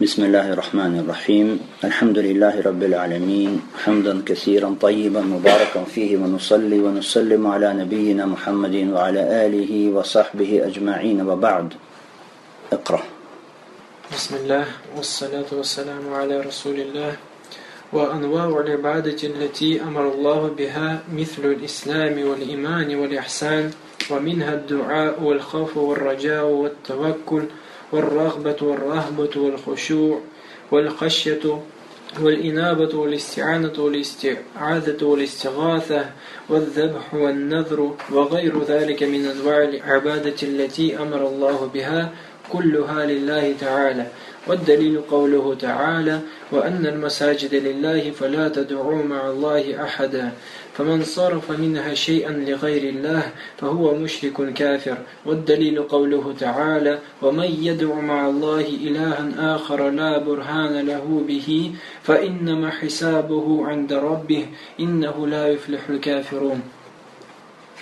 بسم 0.00 0.24
الله 0.24 0.52
الرحمن 0.52 0.98
الرحيم 1.02 1.60
الحمد 1.84 2.18
لله 2.18 2.62
رب 2.62 2.82
العالمين 2.82 3.62
حمدا 3.84 4.22
كثيرا 4.26 4.76
طيبا 4.80 5.20
مباركا 5.20 5.84
فيه 5.84 6.16
ونصلي 6.16 6.78
ونسلم 6.78 7.46
على 7.46 7.74
نبينا 7.74 8.26
محمد 8.26 8.74
وعلى 8.94 9.46
آله 9.46 9.90
وصحبه 9.90 10.66
أجمعين 10.66 11.18
وبعد 11.28 11.74
اقرأ 12.72 13.02
بسم 14.14 14.36
الله 14.36 14.64
والصلاة 14.96 15.50
والسلام 15.52 16.14
على 16.14 16.40
رسول 16.40 16.80
الله 16.80 17.12
وأنواع 17.92 18.46
العبادة 18.60 19.20
التي 19.24 19.82
أمر 19.82 20.12
الله 20.14 20.40
بها 20.58 21.02
مثل 21.12 21.42
الإسلام 21.44 22.28
والإيمان 22.28 22.94
والإحسان 22.96 23.70
ومنها 24.10 24.54
الدعاء 24.54 25.22
والخوف 25.22 25.76
والرجاء 25.76 26.44
والتوكل 26.46 27.44
والرغبة 27.92 28.56
والرهبة 28.62 29.30
والخشوع 29.36 30.20
والخشية 30.70 31.62
والإنابة 32.20 32.98
والاستعانة 32.98 33.72
والاستعاذة 33.78 35.04
والاستغاثة 35.04 36.04
والذبح 36.48 37.14
والنذر 37.14 37.94
وغير 38.12 38.62
ذلك 38.64 39.02
من 39.02 39.26
أنواع 39.26 39.62
العبادة 39.62 40.36
التي 40.42 40.98
أمر 40.98 41.28
الله 41.28 41.70
بها 41.74 42.12
كلها 42.52 43.06
لله 43.06 43.54
تعالى. 43.60 44.06
والدليل 44.48 45.00
قوله 45.00 45.54
تعالى 45.54 46.20
وأن 46.52 46.86
المساجد 46.86 47.54
لله 47.54 48.10
فلا 48.10 48.48
تدعوا 48.48 49.02
مع 49.02 49.28
الله 49.28 49.84
أحدا 49.84 50.32
فمن 50.77 51.03
صرف 51.03 51.51
منها 51.51 51.93
شيئا 51.93 52.31
لغير 52.31 52.89
الله 52.89 53.31
فهو 53.57 53.95
مشرك 53.95 54.53
كافر 54.53 54.97
والدليل 55.25 55.83
قوله 55.83 56.35
تعالى 56.39 56.99
ومن 57.21 57.49
يدع 57.61 57.93
مع 57.93 58.29
الله 58.29 58.61
إلها 58.61 59.55
آخر 59.55 59.89
لا 59.89 60.17
برهان 60.17 60.85
له 60.87 61.25
به 61.27 61.71
فإنما 62.03 62.69
حسابه 62.69 63.67
عند 63.67 63.93
ربه 63.93 64.45
إنه 64.79 65.27
لا 65.27 65.47
يفلح 65.47 65.89
الكافرون 65.89 66.61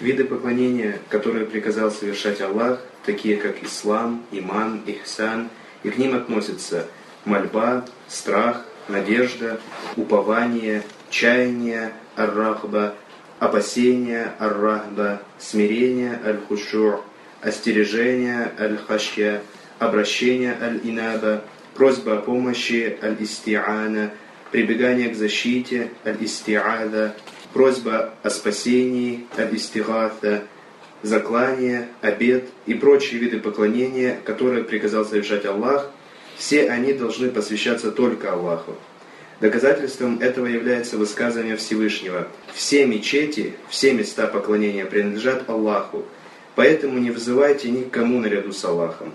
Виды 0.01 0.25
поклонения, 0.25 0.97
которые 1.09 1.45
приказал 1.45 1.91
совершать 1.91 2.41
Аллах, 2.41 2.79
такие 3.05 3.37
как 3.37 3.61
ислам, 3.63 4.25
иман, 4.31 4.81
ихсан, 4.87 5.49
и 5.83 5.91
к 5.91 5.97
ним 5.99 6.15
относятся 6.15 6.87
мольба, 7.25 7.85
страх, 8.07 8.65
надежда, 8.87 9.59
упование, 9.95 10.83
чаяние, 11.10 11.92
ар-рахба, 12.16 12.94
опасение, 13.38 14.32
ар-рахба, 14.38 15.22
смирение, 15.38 16.20
аль-хушур, 16.24 17.02
остережение, 17.42 18.52
аль-хашья, 18.58 19.42
обращение, 19.78 20.56
аль-инаба, 20.60 21.42
просьба 21.74 22.18
о 22.18 22.22
помощи, 22.22 22.98
аль-истиана, 23.02 24.10
прибегание 24.50 25.10
к 25.10 25.16
защите, 25.16 25.90
аль-истиада, 26.04 27.14
просьба 27.52 28.14
о 28.22 28.30
спасении, 28.30 29.26
аль-истигата, 29.36 30.44
заклание, 31.02 31.88
обед 32.00 32.48
и 32.66 32.74
прочие 32.74 33.20
виды 33.20 33.38
поклонения, 33.38 34.18
которые 34.24 34.64
приказал 34.64 35.04
совершать 35.04 35.44
Аллах, 35.44 35.90
все 36.36 36.68
они 36.68 36.92
должны 36.92 37.30
посвящаться 37.30 37.90
только 37.90 38.32
Аллаху. 38.32 38.74
Доказательством 39.40 40.18
этого 40.20 40.46
является 40.46 40.96
высказывание 40.96 41.56
Всевышнего. 41.56 42.26
Все 42.54 42.86
мечети, 42.86 43.54
все 43.68 43.92
места 43.92 44.26
поклонения 44.26 44.86
принадлежат 44.86 45.48
Аллаху, 45.48 46.04
поэтому 46.54 46.98
не 46.98 47.10
вызывайте 47.10 47.70
никому 47.70 48.18
наряду 48.20 48.52
с 48.52 48.64
Аллахом. 48.64 49.12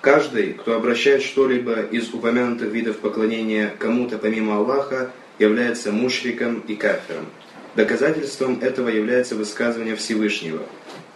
Каждый, 0.00 0.54
кто 0.54 0.74
обращает 0.74 1.22
что-либо 1.22 1.82
из 1.82 2.12
упомянутых 2.12 2.72
видов 2.72 2.98
поклонения 2.98 3.74
кому-то 3.78 4.18
помимо 4.18 4.56
Аллаха, 4.56 5.10
является 5.38 5.92
мушриком 5.92 6.60
и 6.66 6.74
кафиром. 6.74 7.26
Доказательством 7.76 8.58
этого 8.60 8.88
является 8.88 9.36
высказывание 9.36 9.94
Всевышнего. 9.94 10.62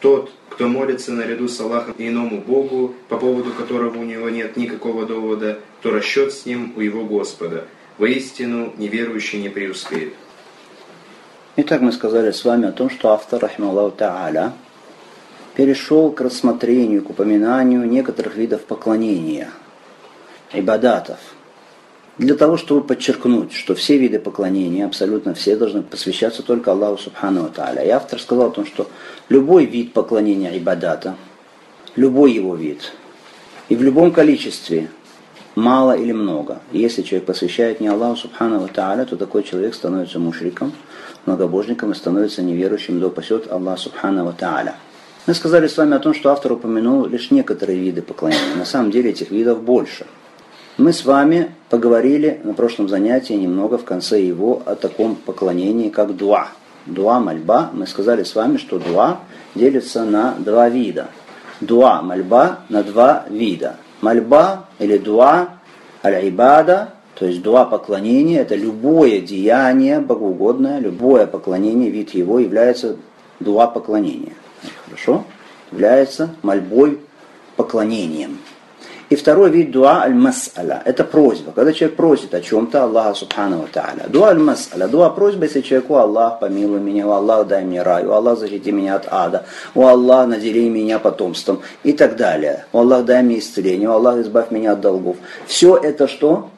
Тот, 0.00 0.32
кто 0.48 0.68
молится 0.68 1.12
наряду 1.12 1.48
с 1.48 1.58
Аллахом 1.60 1.94
иному 1.98 2.41
Богу, 2.41 2.94
по 3.08 3.18
поводу 3.18 3.52
которого 3.52 3.98
у 3.98 4.04
него 4.04 4.28
нет 4.28 4.56
никакого 4.56 5.06
довода, 5.06 5.58
то 5.80 5.91
расчет 5.91 6.32
с 6.32 6.47
ним 6.47 6.72
у 6.76 6.80
его 6.80 7.04
Господа. 7.04 7.66
Воистину, 8.02 8.72
неверующий 8.78 9.40
не 9.40 9.48
преуспеет. 9.48 10.14
Итак, 11.54 11.82
мы 11.82 11.92
сказали 11.92 12.32
с 12.32 12.44
вами 12.44 12.66
о 12.66 12.72
том, 12.72 12.90
что 12.90 13.10
автор, 13.10 13.40
рахмаллаху 13.40 13.96
та'аля, 13.96 14.54
перешел 15.54 16.10
к 16.10 16.20
рассмотрению, 16.20 17.04
к 17.04 17.10
упоминанию 17.10 17.88
некоторых 17.88 18.34
видов 18.34 18.62
поклонения, 18.64 19.50
ибадатов– 20.52 21.20
для 22.18 22.34
того, 22.34 22.56
чтобы 22.56 22.84
подчеркнуть, 22.84 23.52
что 23.52 23.76
все 23.76 23.96
виды 23.98 24.18
поклонения, 24.18 24.84
абсолютно 24.84 25.32
все, 25.34 25.54
должны 25.54 25.82
посвящаться 25.82 26.42
только 26.42 26.72
Аллаху 26.72 26.98
Субхану 26.98 27.48
Тааля. 27.50 27.84
И 27.84 27.88
автор 27.88 28.20
сказал 28.20 28.48
о 28.48 28.50
том, 28.50 28.66
что 28.66 28.91
любой 29.28 29.64
вид 29.64 29.92
поклонения 29.92 30.58
ибадата, 30.58 31.14
любой 31.94 32.32
его 32.32 32.56
вид, 32.56 32.92
и 33.68 33.76
в 33.76 33.82
любом 33.82 34.10
количестве, 34.10 34.91
мало 35.54 35.92
или 35.92 36.12
много, 36.12 36.60
если 36.72 37.02
человек 37.02 37.26
посвящает 37.26 37.80
не 37.80 37.88
Аллаху 37.88 38.16
Субхану 38.16 38.66
Тааля, 38.68 39.04
то 39.04 39.16
такой 39.16 39.42
человек 39.42 39.74
становится 39.74 40.18
мушриком, 40.18 40.72
многобожником 41.26 41.92
и 41.92 41.94
становится 41.94 42.42
неверующим, 42.42 43.00
да 43.00 43.08
упасет 43.08 43.50
Аллах 43.50 43.78
Субхану 43.78 44.32
Тааля. 44.32 44.74
Мы 45.26 45.34
сказали 45.34 45.68
с 45.68 45.76
вами 45.76 45.94
о 45.94 46.00
том, 46.00 46.14
что 46.14 46.30
автор 46.30 46.52
упомянул 46.52 47.06
лишь 47.06 47.30
некоторые 47.30 47.78
виды 47.78 48.02
поклонения. 48.02 48.56
На 48.56 48.64
самом 48.64 48.91
деле 48.91 49.10
этих 49.10 49.30
видов 49.30 49.62
больше– 49.62 50.06
мы 50.78 50.94
с 50.94 51.04
вами 51.04 51.54
поговорили 51.68 52.41
на 52.44 52.54
прошлом 52.54 52.88
занятии 52.88 53.34
немного 53.34 53.76
в 53.76 53.84
конце 53.84 54.22
его 54.22 54.62
о 54.64 54.74
таком 54.74 55.16
поклонении, 55.16 55.91
как 55.91 56.16
дуа. 56.16 56.48
Дуа, 56.86 57.20
мольба. 57.20 57.68
Мы 57.74 57.86
сказали 57.86 58.22
с 58.22 58.34
вами, 58.34 58.56
что 58.56 58.78
дуа 58.78 59.20
делится 59.54 60.04
на 60.04 60.34
два 60.38 60.70
вида. 60.70 61.08
Дуа, 61.60 62.00
мольба 62.00 62.60
на 62.70 62.82
два 62.82 63.26
вида. 63.28 63.76
Мольба 64.02 64.66
или 64.78 64.98
дуа, 64.98 65.48
аль-ибада, 66.04 66.90
то 67.14 67.24
есть 67.24 67.40
дуа 67.40 67.64
поклонения, 67.64 68.40
это 68.40 68.56
любое 68.56 69.20
деяние 69.20 70.00
богоугодное, 70.00 70.80
любое 70.80 71.26
поклонение, 71.26 71.88
вид 71.88 72.10
его 72.10 72.41
является 72.41 72.96
дуа 73.38 73.68
поклонения. 73.68 74.32
Хорошо? 74.86 75.24
Является 75.70 76.34
мольбой 76.42 77.00
поклонением. 77.56 78.38
И 79.12 79.14
второй 79.14 79.50
вид 79.50 79.70
дуа 79.72 80.04
аль-мас'аля. 80.04 80.80
Это 80.86 81.04
просьба. 81.04 81.52
Когда 81.52 81.74
человек 81.74 81.98
просит 81.98 82.32
о 82.32 82.40
чем-то 82.40 82.84
Аллаха 82.84 83.12
Субхану 83.12 83.68
Тааля. 83.70 84.06
Дуа 84.08 84.28
аль-мас'аля. 84.28 84.88
Дуа 84.88 85.10
просьба, 85.10 85.44
если 85.44 85.60
человеку 85.60 85.96
Аллах 85.96 86.40
помилуй 86.40 86.80
меня, 86.80 87.06
о 87.06 87.16
Аллах 87.16 87.46
дай 87.46 87.62
мне 87.62 87.82
рай, 87.82 88.06
о 88.06 88.12
Аллах 88.12 88.38
защити 88.38 88.72
меня 88.72 88.94
от 88.94 89.08
ада, 89.10 89.44
о 89.74 89.88
Аллах 89.88 90.28
надели 90.28 90.66
меня 90.66 90.98
потомством 90.98 91.60
и 91.84 91.92
так 91.92 92.16
далее. 92.16 92.64
О 92.72 92.78
Аллах 92.78 93.04
дай 93.04 93.22
мне 93.22 93.40
исцеление, 93.40 93.90
о 93.90 93.96
Аллах 93.96 94.16
избавь 94.20 94.50
меня 94.50 94.72
от 94.72 94.80
долгов. 94.80 95.18
Все 95.46 95.76
это 95.76 96.08
что? 96.08 96.48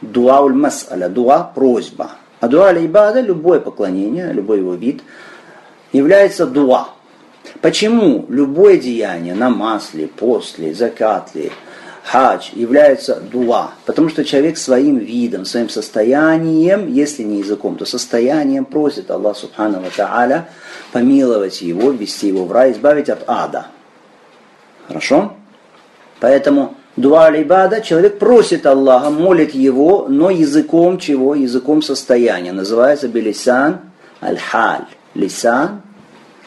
Дуа 0.00 0.38
аль-мас'аля. 0.38 1.10
Дуа 1.10 1.52
просьба. 1.54 2.12
А 2.40 2.48
дуа 2.48 2.68
аль-ибада, 2.68 3.20
любое 3.20 3.60
поклонение, 3.60 4.32
любой 4.32 4.60
его 4.60 4.72
вид, 4.72 5.02
является 5.92 6.46
дуа. 6.46 6.88
Почему 7.60 8.24
любое 8.30 8.78
деяние, 8.78 9.34
намаз 9.34 9.92
ли, 9.92 10.06
пост 10.06 10.58
ли, 10.58 10.72
закат 10.72 11.34
ли, 11.34 11.52
хадж 12.04 12.50
является 12.52 13.20
дуа, 13.20 13.72
потому 13.86 14.08
что 14.08 14.24
человек 14.24 14.56
своим 14.58 14.98
видом, 14.98 15.44
своим 15.44 15.68
состоянием, 15.68 16.92
если 16.92 17.22
не 17.22 17.38
языком, 17.38 17.76
то 17.76 17.84
состоянием 17.84 18.64
просит 18.64 19.10
Аллах 19.10 19.36
Субхану 19.36 19.82
Тааля 19.94 20.48
помиловать 20.92 21.62
его, 21.62 21.90
ввести 21.90 22.28
его 22.28 22.44
в 22.44 22.52
рай, 22.52 22.72
избавить 22.72 23.08
от 23.08 23.24
ада. 23.26 23.66
Хорошо? 24.88 25.34
Поэтому 26.20 26.76
дуа 26.96 27.26
алибада 27.26 27.80
человек 27.80 28.18
просит 28.18 28.66
Аллаха, 28.66 29.10
молит 29.10 29.54
его, 29.54 30.06
но 30.08 30.30
языком 30.30 30.98
чего? 30.98 31.34
Языком 31.34 31.82
состояния. 31.82 32.52
Называется 32.52 33.08
билисан 33.08 33.80
аль-халь. 34.22 34.86
Лисан 35.14 35.82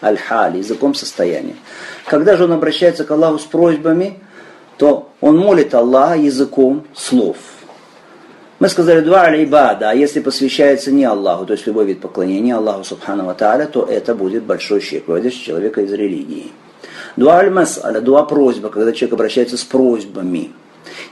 аль-халь, 0.01 0.57
языком 0.57 0.93
состояния. 0.93 1.55
Когда 2.05 2.35
же 2.35 2.43
он 2.45 2.51
обращается 2.51 3.05
к 3.05 3.11
Аллаху 3.11 3.39
с 3.39 3.43
просьбами, 3.43 4.19
то 4.77 5.09
он 5.21 5.37
молит 5.37 5.73
Аллаха 5.73 6.17
языком 6.17 6.85
слов. 6.93 7.37
Мы 8.59 8.69
сказали 8.69 9.01
два 9.01 9.23
алейбада, 9.23 9.89
а 9.89 9.93
если 9.93 10.21
посвящается 10.21 10.91
не 10.91 11.03
Аллаху, 11.03 11.45
то 11.45 11.53
есть 11.53 11.67
любой 11.67 11.85
вид 11.85 11.99
поклонения 11.99 12.55
Аллаху 12.55 12.83
Субхану 12.83 13.33
Тааля, 13.35 13.65
то 13.65 13.83
это 13.83 14.15
будет 14.15 14.43
большой 14.43 14.79
щек, 14.79 15.07
выводящий 15.07 15.43
человека 15.43 15.81
из 15.81 15.91
религии. 15.91 16.51
Дуа 17.17 17.39
аль-мас'аля, 17.39 17.99
дуа 17.99 18.23
просьба, 18.23 18.69
когда 18.69 18.93
человек 18.93 19.13
обращается 19.13 19.57
с 19.57 19.63
просьбами. 19.63 20.51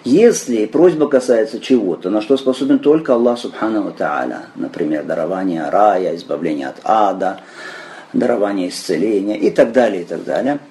Если 0.06 0.66
просьба 0.66 1.10
касается 1.10 1.60
чего-то, 1.60 2.10
на 2.10 2.22
что 2.22 2.38
способен 2.38 2.80
только 2.80 3.14
Аллах 3.14 3.38
Субхану 3.38 3.92
Тааля, 3.92 4.44
например, 4.56 5.04
дарование 5.04 5.70
рая, 5.70 6.16
избавление 6.16 6.68
от 6.68 6.78
ада, 6.84 7.42
дарование 8.14 8.70
исцеления 8.70 9.38
и 9.38 9.50
так 9.50 9.74
далее, 9.74 10.04
и 10.04 10.06
так 10.06 10.24
далее– 10.24 10.60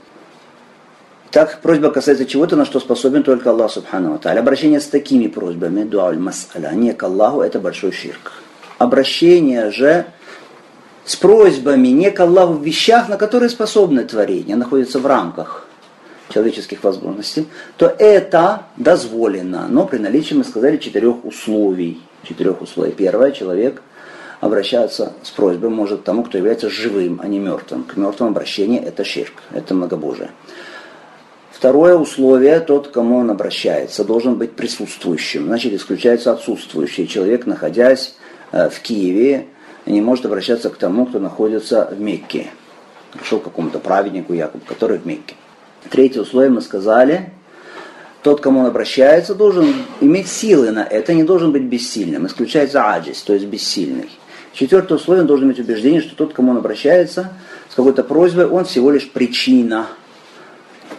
Так 1.31 1.61
просьба 1.61 1.91
касается 1.91 2.27
чего-то, 2.27 2.57
на 2.57 2.65
что 2.65 2.81
способен 2.81 3.23
только 3.23 3.51
Аллах 3.51 3.71
Субхану 3.71 4.19
Тааля. 4.19 4.41
Обращение 4.41 4.81
с 4.81 4.87
такими 4.87 5.29
просьбами, 5.29 5.85
дуаль 5.85 6.17
мас'аля, 6.17 6.75
не 6.75 6.93
к 6.93 7.03
Аллаху, 7.05 7.41
это 7.41 7.61
большой 7.61 7.93
ширк. 7.93 8.33
Обращение 8.79 9.71
же 9.71 10.07
с 11.05 11.15
просьбами 11.15 11.89
не 11.89 12.11
к 12.11 12.19
Аллаху 12.19 12.55
в 12.55 12.65
вещах, 12.65 13.09
на 13.09 13.17
которые 13.17 13.49
способны 13.49 14.05
творение, 14.05 14.57
находятся 14.57 14.99
в 14.99 15.07
рамках 15.07 15.69
человеческих 16.31 16.83
возможностей, 16.83 17.47
то 17.77 17.87
это 17.87 18.65
дозволено. 18.77 19.67
Но 19.69 19.87
при 19.87 19.99
наличии, 19.99 20.35
мы 20.35 20.43
сказали, 20.43 20.79
четырех 20.79 21.25
условий. 21.25 22.03
Четырех 22.25 22.61
условий. 22.61 22.93
Первое, 22.93 23.31
человек 23.31 23.83
обращаться 24.41 25.13
с 25.23 25.31
просьбой 25.31 25.71
может 25.71 26.03
тому, 26.03 26.25
кто 26.25 26.39
является 26.39 26.71
живым, 26.71 27.21
а 27.23 27.29
не 27.29 27.39
мертвым. 27.39 27.85
К 27.85 27.97
мертвым 27.97 28.31
обращение 28.31 28.83
это 28.83 29.05
ширк, 29.05 29.35
это 29.53 29.75
многобожие. 29.75 30.31
Второе 31.61 31.95
условие, 31.95 32.59
тот, 32.61 32.89
к 32.89 32.93
кому 32.93 33.19
он 33.19 33.31
обращается, 33.31 34.03
должен 34.03 34.37
быть 34.37 34.53
присутствующим. 34.53 35.45
Значит, 35.45 35.75
исключается 35.75 36.33
отсутствующий. 36.33 37.07
Человек, 37.07 37.45
находясь 37.45 38.15
э, 38.51 38.71
в 38.71 38.81
Киеве, 38.81 39.45
не 39.85 40.01
может 40.01 40.25
обращаться 40.25 40.71
к 40.71 40.79
тому, 40.79 41.05
кто 41.05 41.19
находится 41.19 41.87
в 41.95 42.01
Мекке. 42.01 42.47
Пришел 43.13 43.41
к 43.41 43.45
какому-то 43.45 43.79
праведнику, 43.79 44.33
якобы, 44.33 44.65
который 44.65 44.97
в 44.97 45.05
Мекке. 45.05 45.35
Третье 45.91 46.23
условие 46.23 46.51
мы 46.51 46.63
сказали, 46.63 47.31
тот, 48.23 48.41
к 48.41 48.43
кому 48.43 48.61
он 48.61 48.67
обращается, 48.67 49.35
должен 49.35 49.75
иметь 50.01 50.29
силы 50.29 50.71
на 50.71 50.83
это, 50.83 51.13
не 51.13 51.25
должен 51.25 51.53
быть 51.53 51.65
бессильным. 51.65 52.27
Исключается 52.27 52.91
аджис, 52.91 53.21
то 53.21 53.35
есть 53.35 53.45
бессильный. 53.45 54.09
Четвертое 54.55 54.95
условие, 54.95 55.21
он 55.21 55.27
должен 55.27 55.49
иметь 55.49 55.59
убеждение, 55.59 56.01
что 56.01 56.17
тот, 56.17 56.33
к 56.33 56.37
кому 56.37 56.53
он 56.53 56.57
обращается 56.57 57.35
с 57.69 57.75
какой-то 57.75 58.03
просьбой, 58.03 58.47
он 58.47 58.65
всего 58.65 58.91
лишь 58.91 59.11
причина. 59.11 59.89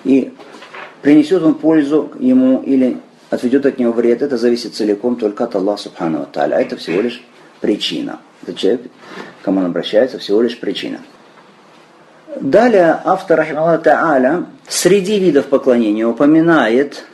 И 0.04 0.32
принесет 1.02 1.44
он 1.44 1.56
пользу 1.56 2.12
ему 2.20 2.62
или 2.62 2.98
отведет 3.30 3.66
от 3.66 3.80
него 3.80 3.92
вред, 3.94 4.22
это 4.22 4.38
зависит 4.38 4.76
целиком 4.76 5.16
только 5.16 5.46
от 5.46 5.56
Аллаха 5.56 5.84
Субхану 5.84 6.28
Таля. 6.32 6.60
Это 6.60 6.78
всего 6.78 7.02
лишь 7.02 7.24
причина. 7.62 8.20
Это 8.44 8.54
человек, 8.54 8.82
к 9.42 9.46
кому 9.46 9.60
он 9.62 9.68
обращается, 9.68 10.20
всего 10.20 10.42
лишь 10.42 10.60
причина. 10.60 11.00
Далее 12.40 13.00
автор 13.04 13.40
Рахималла 13.40 13.78
Та'аля 13.78 14.46
среди 14.68 15.20
видов 15.20 15.48
поклонения 15.48 16.08
упоминает 16.08 17.06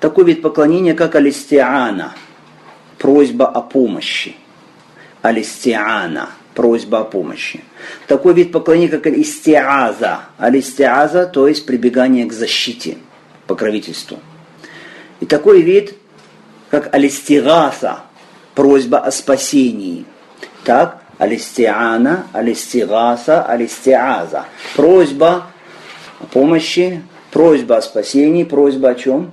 такой 0.00 0.24
вид 0.24 0.42
поклонения, 0.42 0.94
как 0.94 1.14
алистиана, 1.14 2.12
просьба 2.98 3.46
о 3.46 3.62
помощи. 3.62 4.36
Алистиана, 5.22 6.30
просьба 6.54 7.00
о 7.00 7.04
помощи. 7.04 7.64
Такой 8.06 8.34
вид 8.34 8.52
поклонения, 8.52 8.88
как 8.88 9.06
алистиаза. 9.06 10.20
Алистиаза, 10.38 11.26
то 11.26 11.48
есть 11.48 11.66
прибегание 11.66 12.26
к 12.26 12.32
защите, 12.32 12.98
покровительству. 13.48 14.20
И 15.18 15.26
такой 15.26 15.62
вид, 15.62 15.94
как 16.70 16.94
алистигаса, 16.94 18.00
просьба 18.54 18.98
о 18.98 19.10
спасении. 19.10 20.04
Так, 20.64 21.02
алистиана, 21.18 22.26
алистигаса, 22.32 23.42
алистиаза. 23.42 24.44
Просьба 24.76 25.46
о 26.20 26.26
помощи, 26.26 27.02
просьба 27.32 27.78
о 27.78 27.82
спасении, 27.82 28.44
просьба 28.44 28.90
о 28.90 28.94
чем? 28.94 29.32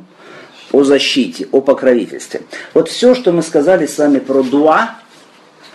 О 0.72 0.84
защите, 0.84 1.48
о 1.52 1.62
покровительстве. 1.62 2.42
Вот 2.74 2.90
все, 2.90 3.14
что 3.14 3.32
мы 3.32 3.44
сказали 3.44 3.86
с 3.86 3.98
вами 3.98 4.20
про 4.20 4.42
дуа, 4.42 4.96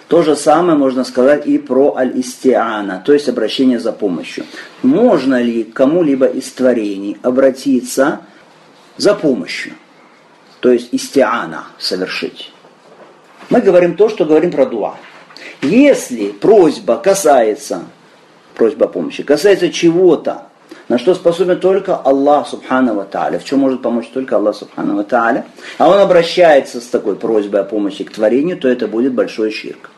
то 0.09 0.23
же 0.23 0.35
самое 0.35 0.77
можно 0.77 1.05
сказать 1.05 1.47
и 1.47 1.57
про 1.57 1.95
аль-истиана, 1.97 3.01
то 3.07 3.13
есть 3.13 3.29
обращение 3.29 3.79
за 3.79 3.93
помощью. 3.93 4.45
Можно 4.83 5.41
ли 5.41 5.63
кому-либо 5.63 6.27
из 6.27 6.51
творений 6.51 7.17
обратиться 7.23 8.23
за 8.97 9.15
помощью? 9.15 9.73
То 10.61 10.71
есть 10.71 10.93
истиана 10.93 11.65
совершить. 11.79 12.53
Мы 13.49 13.61
говорим 13.61 13.97
то, 13.97 14.09
что 14.09 14.25
говорим 14.25 14.51
про 14.51 14.67
дуа. 14.67 14.97
Если 15.63 16.31
просьба 16.31 16.97
касается, 16.97 17.85
просьба 18.55 18.87
о 18.87 18.89
помощи, 18.89 19.23
касается 19.23 19.71
чего-то, 19.71 20.47
на 20.89 20.99
что 20.99 21.15
способен 21.15 21.61
только 21.61 21.97
Аллах 21.97 22.49
Субхану 22.49 23.05
Тааля, 23.11 23.39
в 23.39 23.45
чем 23.45 23.61
может 23.61 23.81
помочь 23.81 24.09
только 24.13 24.37
Аллах 24.37 24.57
Субхану 24.57 25.03
Тааля, 25.05 25.47
а 25.79 25.89
он 25.89 25.99
обращается 25.99 26.81
с 26.81 26.87
такой 26.87 27.17
просьбой 27.17 27.61
о 27.61 27.65
помощи 27.65 28.05
к 28.05 28.13
творению, 28.13 28.57
то 28.57 28.69
это 28.69 28.87
будет 28.87 29.15
большой 29.15 29.51
ширк. 29.51 29.91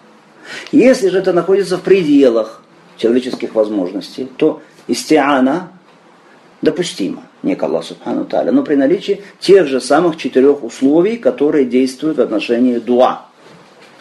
Если 0.71 1.09
же 1.09 1.19
это 1.19 1.33
находится 1.33 1.79
в 1.79 1.83
пределах 1.83 2.63
человеческих 2.97 3.55
возможностей, 3.55 4.29
то 4.37 4.61
истиана 4.87 5.71
допустимо, 6.61 7.25
не 7.43 7.55
к 7.55 7.63
Аллаху 7.63 7.87
Субхану 7.87 8.25
Тааля, 8.25 8.53
но 8.53 8.63
при 8.63 8.77
наличии 8.77 9.23
тех 9.41 9.67
же 9.67 9.81
самых 9.81 10.17
четырех 10.17 10.63
условий, 10.63 11.17
которые 11.17 11.65
действуют 11.65 12.19
в 12.19 12.21
отношении 12.21 12.79
дуа, 12.79 13.27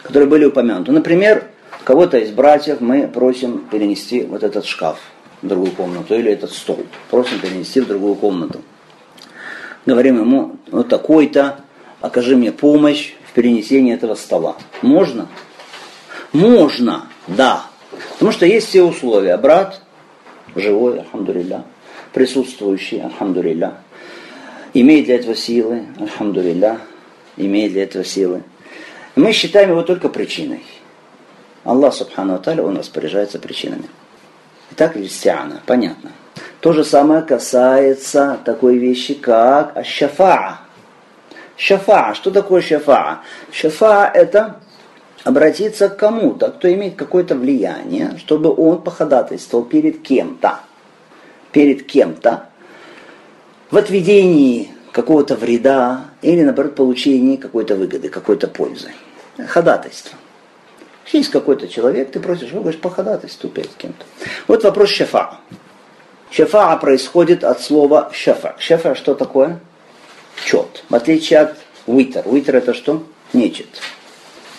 которые 0.02 0.28
были 0.28 0.44
упомянуты. 0.44 0.92
Например, 0.92 1.46
Кого-то 1.84 2.18
из 2.18 2.30
братьев 2.30 2.80
мы 2.80 3.08
просим 3.08 3.66
перенести 3.70 4.22
вот 4.22 4.44
этот 4.44 4.64
шкаф 4.64 5.00
в 5.40 5.48
другую 5.48 5.72
комнату 5.72 6.14
или 6.14 6.30
этот 6.30 6.52
стол. 6.52 6.86
Просим 7.10 7.40
перенести 7.40 7.80
в 7.80 7.88
другую 7.88 8.14
комнату. 8.14 8.62
Говорим 9.84 10.20
ему, 10.20 10.56
вот 10.70 10.88
такой-то, 10.88 11.60
окажи 12.00 12.36
мне 12.36 12.52
помощь 12.52 13.14
в 13.28 13.32
перенесении 13.32 13.92
этого 13.92 14.14
стола. 14.14 14.56
Можно? 14.80 15.26
Можно, 16.32 17.06
да. 17.26 17.64
Потому 18.12 18.30
что 18.30 18.46
есть 18.46 18.68
все 18.68 18.84
условия. 18.84 19.36
Брат 19.36 19.82
живой, 20.54 21.00
альхамдулилля, 21.00 21.64
присутствующий, 22.12 23.02
альхамдулилля, 23.02 23.74
имеет 24.74 25.06
для 25.06 25.16
этого 25.16 25.34
силы, 25.34 25.86
альхамдулилля, 25.98 26.78
имеет 27.36 27.72
для 27.72 27.84
этого 27.84 28.04
силы. 28.04 28.42
мы 29.16 29.32
считаем 29.32 29.70
его 29.70 29.82
только 29.82 30.08
причиной. 30.08 30.62
Аллах 31.64 31.94
Субхану 31.94 32.34
Аталя, 32.34 32.64
Он 32.64 32.76
распоряжается 32.76 33.38
причинами. 33.38 33.84
Итак, 34.72 34.96
истиана, 34.96 35.62
понятно. 35.66 36.10
То 36.60 36.72
же 36.72 36.84
самое 36.84 37.22
касается 37.22 38.38
такой 38.44 38.78
вещи, 38.78 39.14
как 39.14 39.84
шафаа. 39.84 40.60
Шафаа. 41.56 42.14
Что 42.14 42.30
такое 42.30 42.62
шафаа? 42.62 43.20
Шафаа 43.52 44.10
это 44.12 44.60
обратиться 45.24 45.88
к 45.88 45.96
кому-то, 45.96 46.48
кто 46.50 46.72
имеет 46.72 46.96
какое-то 46.96 47.34
влияние, 47.34 48.16
чтобы 48.18 48.52
он 48.54 48.82
походатайствовал 48.82 49.64
перед 49.64 50.02
кем-то. 50.02 50.60
Перед 51.52 51.86
кем-то 51.86 52.48
в 53.70 53.76
отведении 53.76 54.70
какого-то 54.92 55.36
вреда 55.36 56.06
или, 56.22 56.42
наоборот, 56.42 56.74
получении 56.74 57.36
какой-то 57.36 57.76
выгоды, 57.76 58.08
какой-то 58.08 58.48
пользы. 58.48 58.92
Ходатайство. 59.46 60.16
Есть 61.12 61.30
какой-то 61.30 61.68
человек, 61.68 62.12
ты 62.12 62.20
просишь 62.20 62.52
говоришь, 62.52 62.80
походатайствуй 62.80 63.50
перед 63.50 63.70
кем-то. 63.74 64.04
Вот 64.46 64.64
вопрос 64.64 64.90
шафа. 64.90 65.38
Шафа 66.30 66.76
происходит 66.76 67.44
от 67.44 67.60
слова 67.60 68.10
шафа. 68.14 68.56
Шафа 68.58 68.94
что 68.94 69.14
такое? 69.14 69.60
Чет. 70.44 70.84
В 70.88 70.94
отличие 70.94 71.40
от 71.40 71.56
уитер. 71.86 72.22
Уитер 72.26 72.56
это 72.56 72.72
что? 72.72 73.04
Нечет. 73.32 73.68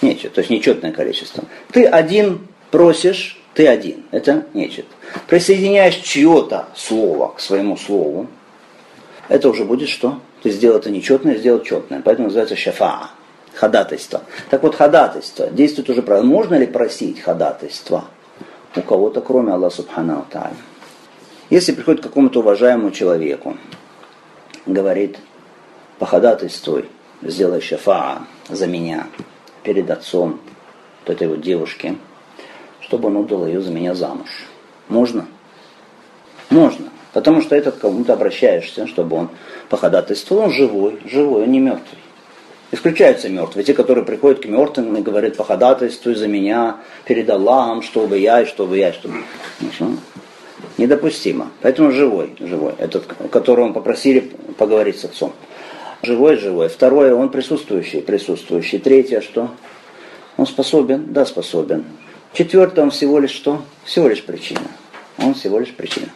Нечет, 0.01 0.33
то 0.33 0.41
есть 0.41 0.49
нечетное 0.51 0.91
количество. 0.91 1.45
Ты 1.71 1.85
один 1.85 2.47
просишь, 2.71 3.41
ты 3.53 3.67
один. 3.67 4.03
Это 4.11 4.45
нечет. 4.53 4.85
Присоединяешь 5.27 5.95
чье-то 5.95 6.67
слово 6.75 7.33
к 7.33 7.39
своему 7.39 7.77
слову, 7.77 8.27
это 9.29 9.49
уже 9.49 9.63
будет 9.63 9.89
что? 9.89 10.19
Ты 10.41 10.51
сделал 10.51 10.77
это 10.77 10.89
нечетное, 10.89 11.37
сделал 11.37 11.61
четное. 11.61 12.01
Поэтому 12.03 12.27
называется 12.27 12.55
шафа 12.55 13.11
ходатайство. 13.53 14.23
Так 14.49 14.63
вот, 14.63 14.75
ходатайство 14.75 15.47
действует 15.47 15.89
уже 15.89 16.01
правильно. 16.01 16.29
Можно 16.29 16.55
ли 16.55 16.65
просить 16.65 17.21
ходатайство 17.21 18.05
у 18.75 18.81
кого-то, 18.81 19.21
кроме 19.21 19.53
Аллаха 19.53 19.77
Субхану 19.77 20.25
Тааля? 20.29 20.55
Если 21.49 21.71
приходит 21.71 22.01
к 22.01 22.03
какому-то 22.05 22.39
уважаемому 22.39 22.91
человеку, 22.91 23.57
говорит, 24.65 25.17
походатайствуй, 25.99 26.85
сделай 27.21 27.61
шафа 27.61 28.23
за 28.49 28.67
меня 28.67 29.07
перед 29.63 29.89
отцом 29.89 30.39
вот 31.05 31.15
этой 31.15 31.27
вот 31.27 31.41
девушки, 31.41 31.97
чтобы 32.83 33.07
он 33.07 33.17
отдал 33.17 33.45
ее 33.47 33.61
за 33.61 33.71
меня 33.71 33.95
замуж. 33.95 34.29
Можно? 34.89 35.25
Можно. 36.49 36.89
Потому 37.13 37.41
что 37.41 37.55
этот 37.55 37.77
кому-то 37.77 38.13
обращаешься, 38.13 38.87
чтобы 38.87 39.15
он 39.15 39.29
походатайствовал, 39.69 40.43
он 40.43 40.51
живой, 40.51 40.99
живой, 41.05 41.43
он 41.43 41.51
не 41.51 41.59
мертвый. 41.59 41.99
Исключаются 42.71 43.29
мертвые, 43.29 43.63
те, 43.63 43.75
которые 43.75 44.03
приходят 44.03 44.41
к 44.41 44.45
мертвым 44.45 44.97
и 44.97 45.01
говорят, 45.01 45.37
походатайствуй 45.37 46.15
за 46.15 46.27
меня 46.27 46.77
перед 47.05 47.29
Аллахом, 47.29 47.83
чтобы 47.83 48.17
я, 48.17 48.41
и 48.41 48.45
чтобы 48.45 48.77
я, 48.77 48.89
и 48.89 48.93
чтобы... 48.93 49.15
Недопустимо. 50.77 51.51
Поэтому 51.61 51.91
живой, 51.91 52.35
живой. 52.39 52.73
Этот, 52.79 53.05
которого 53.05 53.73
попросили 53.73 54.31
поговорить 54.57 54.99
с 54.99 55.05
отцом. 55.05 55.33
Живой, 56.01 56.37
живой. 56.37 56.67
Второе, 56.67 57.13
он 57.13 57.29
присутствующий, 57.29 58.01
присутствующий. 58.01 58.79
Третье, 58.79 59.21
что? 59.21 59.51
Он 60.35 60.47
способен? 60.47 61.13
Да, 61.13 61.25
способен. 61.25 61.85
Четвертое, 62.33 62.81
он 62.81 62.91
всего 62.91 63.19
лишь 63.19 63.31
что? 63.31 63.63
Всего 63.85 64.07
лишь 64.07 64.23
причина. 64.23 64.61
Он 65.19 65.35
всего 65.35 65.59
лишь 65.59 65.73
причина. 65.73 66.07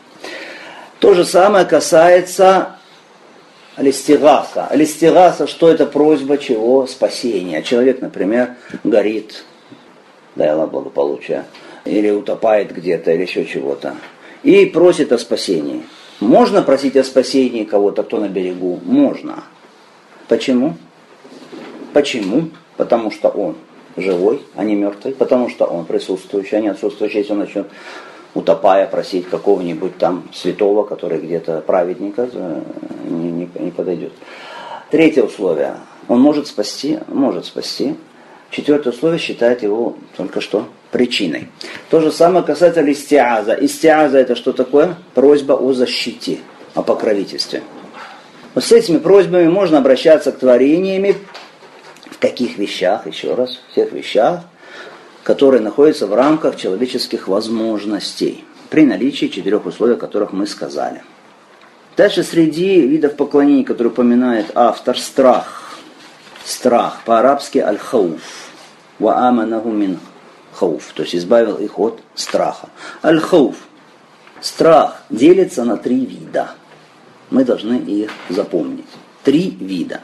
То 0.99 1.13
же 1.13 1.25
самое 1.25 1.65
касается 1.65 2.77
Алистигаса. 3.75 4.65
Алистигаса, 4.65 5.45
что 5.45 5.69
это 5.69 5.85
просьба 5.85 6.39
чего? 6.39 6.87
Спасения. 6.87 7.61
Человек, 7.61 8.01
например, 8.01 8.55
горит, 8.83 9.45
дай 10.35 10.49
Аллах 10.49 10.71
благополучия, 10.71 11.45
или 11.85 12.09
утопает 12.09 12.73
где-то, 12.73 13.11
или 13.11 13.21
еще 13.21 13.45
чего-то, 13.45 13.95
и 14.41 14.65
просит 14.65 15.11
о 15.11 15.19
спасении. 15.19 15.83
Можно 16.19 16.63
просить 16.63 16.97
о 16.97 17.03
спасении 17.03 17.63
кого-то, 17.63 18.01
кто 18.01 18.19
на 18.19 18.27
берегу? 18.27 18.79
Можно. 18.83 19.43
Почему? 20.27 20.75
Почему? 21.93 22.49
Потому 22.75 23.11
что 23.11 23.29
он 23.29 23.55
живой, 23.97 24.41
а 24.55 24.63
не 24.63 24.75
мертвый, 24.75 25.13
потому 25.13 25.49
что 25.49 25.65
он 25.65 25.85
присутствующий, 25.85 26.57
а 26.57 26.61
не 26.61 26.69
отсутствующий, 26.69 27.19
если 27.19 27.33
он 27.33 27.39
начнет 27.39 27.67
утопая 28.33 28.87
просить 28.87 29.27
какого-нибудь 29.29 29.97
там 29.97 30.29
святого, 30.33 30.83
который 30.83 31.19
где-то 31.19 31.61
праведника, 31.61 32.29
э, 32.31 32.61
не, 33.09 33.31
не, 33.31 33.49
не 33.59 33.71
подойдет. 33.71 34.13
Третье 34.91 35.23
условие. 35.23 35.75
Он 36.07 36.21
может 36.21 36.47
спасти, 36.47 36.99
может 37.07 37.45
спасти. 37.45 37.95
Четвертое 38.51 38.91
условие 38.91 39.19
считает 39.19 39.63
его 39.63 39.95
только 40.15 40.39
что 40.39 40.67
причиной. 40.91 41.47
То 41.89 41.99
же 41.99 42.11
самое 42.11 42.45
касается 42.45 42.81
истиаза. 42.81 43.53
Истиаза 43.53 44.19
это 44.19 44.35
что 44.35 44.53
такое? 44.53 44.95
Просьба 45.13 45.53
о 45.53 45.73
защите, 45.73 46.39
о 46.73 46.81
покровительстве. 46.81 47.63
Вот 48.55 48.63
с 48.63 48.71
этими 48.71 48.97
просьбами 48.97 49.47
можно 49.47 49.79
обращаться 49.79 50.31
к 50.31 50.39
творениями 50.39 51.15
каких 52.19 52.57
вещах, 52.57 53.07
еще 53.07 53.35
раз, 53.35 53.59
в 53.71 53.75
тех 53.75 53.91
вещах, 53.91 54.41
которые 55.23 55.61
находятся 55.61 56.07
в 56.07 56.13
рамках 56.13 56.55
человеческих 56.55 57.27
возможностей, 57.27 58.45
при 58.69 58.85
наличии 58.85 59.27
четырех 59.27 59.65
условий, 59.65 59.93
о 59.93 59.97
которых 59.97 60.33
мы 60.33 60.47
сказали. 60.47 61.03
Дальше 61.95 62.23
среди 62.23 62.81
видов 62.81 63.15
поклонений, 63.15 63.63
которые 63.63 63.91
упоминает 63.91 64.51
автор, 64.55 64.97
страх. 64.97 65.79
Страх, 66.45 67.01
по-арабски 67.05 67.57
аль-хауф. 67.57 68.21
Ва 68.99 69.27
аманаху 69.27 69.69
мин 69.69 69.99
хауф, 70.53 70.91
то 70.93 71.03
есть 71.03 71.15
избавил 71.15 71.57
их 71.57 71.77
от 71.79 71.99
страха. 72.15 72.69
Аль-хауф. 73.03 73.55
Страх 74.41 75.03
делится 75.09 75.63
на 75.63 75.77
три 75.77 76.05
вида. 76.05 76.51
Мы 77.31 77.43
должны 77.43 77.75
их 77.75 78.11
запомнить. 78.29 78.85
Три 79.23 79.49
вида. 79.49 80.01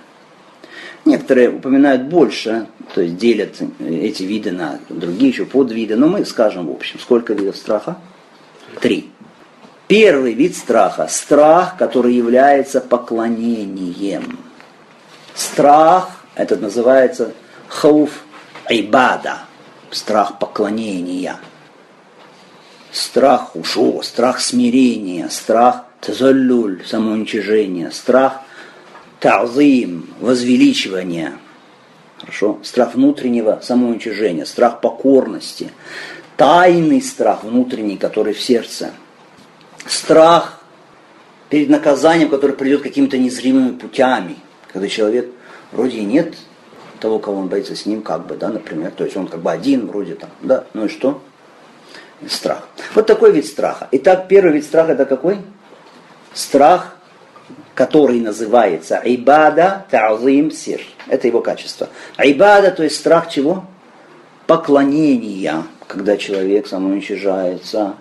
Некоторые 1.06 1.50
упоминают 1.50 2.04
больше, 2.04 2.68
то 2.96 3.02
есть 3.02 3.18
делят 3.18 3.62
эти 3.80 4.24
виды 4.24 4.52
на 4.52 4.80
другие 4.88 5.32
еще 5.32 5.46
подвиды, 5.46 5.96
но 5.98 6.08
мы 6.08 6.26
скажем 6.26 6.68
в 6.68 6.72
общем, 6.72 7.00
сколько 7.00 7.34
видов 7.34 7.58
страха? 7.58 7.98
Три. 8.80 9.10
Первый 9.88 10.34
вид 10.34 10.56
страха– 10.56 11.08
страх, 11.10 11.76
который 11.78 12.14
является 12.14 12.80
поклонением. 12.80 14.40
Страх, 15.36 16.24
этот 16.36 16.62
называется 16.62 17.34
хауф 17.68 18.24
айбада, 18.66 19.40
страх 19.92 20.40
поклонения. 20.40 21.38
Страх 22.92 23.56
ушо, 23.56 24.02
страх 24.04 24.40
смирения, 24.40 25.28
страх 25.30 25.86
тазаллюль, 26.00 26.84
самоуничижение, 26.86 27.92
страх 27.92 28.42
Тазим, 29.24 30.14
возвеличивание. 30.20 31.38
Хорошо? 32.20 32.60
Страх 32.62 32.94
внутреннего 32.94 33.62
самоуничижения, 33.64 34.44
страх 34.44 34.82
покорности. 34.82 35.72
Тайный 36.36 37.02
страх 37.02 37.46
внутренний, 37.46 37.96
который 37.96 38.34
в 38.34 38.42
сердце. 38.42 38.92
Страх 39.86 40.60
перед 41.48 41.70
наказанием, 41.70 42.28
который 42.28 42.54
придет 42.54 42.82
какими-то 42.82 43.18
незримыми 43.18 43.78
путями. 43.78 44.36
Когда 44.74 44.90
человек 44.90 45.30
вроде 45.72 46.00
и 46.00 46.04
нет 46.04 46.36
того, 47.00 47.20
кого 47.20 47.40
он 47.40 47.48
боится 47.48 47.78
с 47.78 47.86
ним, 47.86 48.02
как 48.02 48.28
бы, 48.28 48.36
да, 48.36 48.50
например. 48.50 48.92
То 48.92 49.06
есть 49.06 49.16
он 49.16 49.28
как 49.28 49.42
бы 49.42 49.54
один, 49.54 49.88
вроде 49.88 50.16
там, 50.16 50.32
да, 50.42 50.66
ну 50.74 50.88
и 50.88 50.90
что? 50.90 51.22
Страх. 52.28 52.68
Вот 52.94 53.08
такой 53.08 53.32
вид 53.32 53.46
страха. 53.46 53.88
Итак, 53.92 54.28
первый 54.28 54.52
вид 54.52 54.66
страха 54.66 54.92
это 54.92 55.06
какой? 55.06 55.38
Страх 56.34 56.93
который 57.76 58.20
называется 58.20 59.02
ибада 59.04 59.86
та'зим 59.90 60.52
сир. 60.52 60.82
Это 61.08 61.28
его 61.28 61.42
качество. 61.42 61.90
Ибада, 62.18 62.72
то 62.72 62.84
есть 62.84 62.98
страх 62.98 63.30
чего? 63.30 63.66
Поклонения, 64.48 65.64
когда 65.88 66.18
человек 66.18 66.68
самоуничижается, 66.68 67.96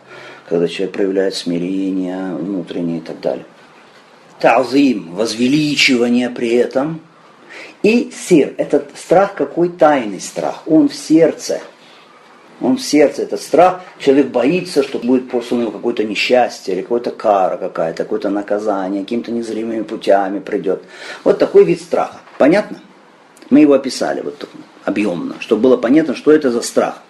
когда 0.49 0.69
человек 0.69 0.95
проявляет 0.95 1.35
смирение 1.35 2.35
внутреннее 2.35 2.99
и 2.99 3.03
так 3.03 3.21
далее. 3.21 3.47
Та'зим, 4.41 5.15
возвеличивание 5.15 6.29
при 6.29 6.55
этом. 6.55 7.01
И 7.83 8.13
сир, 8.13 8.55
этот 8.59 8.91
страх 8.97 9.35
какой 9.35 9.69
тайный 9.69 10.21
страх? 10.21 10.63
Он 10.67 10.89
в 10.89 10.95
сердце– 10.95 11.61
он 12.63 12.77
в 12.77 12.83
сердце, 12.83 13.23
этот 13.23 13.43
страх, 13.43 13.83
человек 13.99 14.29
боится, 14.29 14.83
что 14.83 14.99
будет 14.99 15.29
после 15.29 15.59
него 15.59 15.73
какое-то 15.73 16.05
несчастье, 16.05 16.75
или 16.75 16.83
какое-то 16.83 17.11
кара 17.11 17.57
какая-то, 17.57 18.05
какое-то 18.05 18.31
наказание, 18.31 19.03
какими-то 19.03 19.33
незримыми 19.33 19.83
путями 19.83 20.39
придет. 20.39 20.83
Вот 21.25 21.39
такой 21.39 21.65
вид 21.65 21.81
страха. 21.81 22.19
Понятно? 22.39 22.79
Мы 23.51 23.61
его 23.61 23.75
описали 23.75 24.21
вот 24.21 24.49
объемно, 24.85 25.37
чтобы 25.41 25.63
было 25.63 25.77
понятно, 25.77 26.15
что 26.15 26.31
это 26.31 26.51
за 26.51 26.63
страх. 26.63 27.03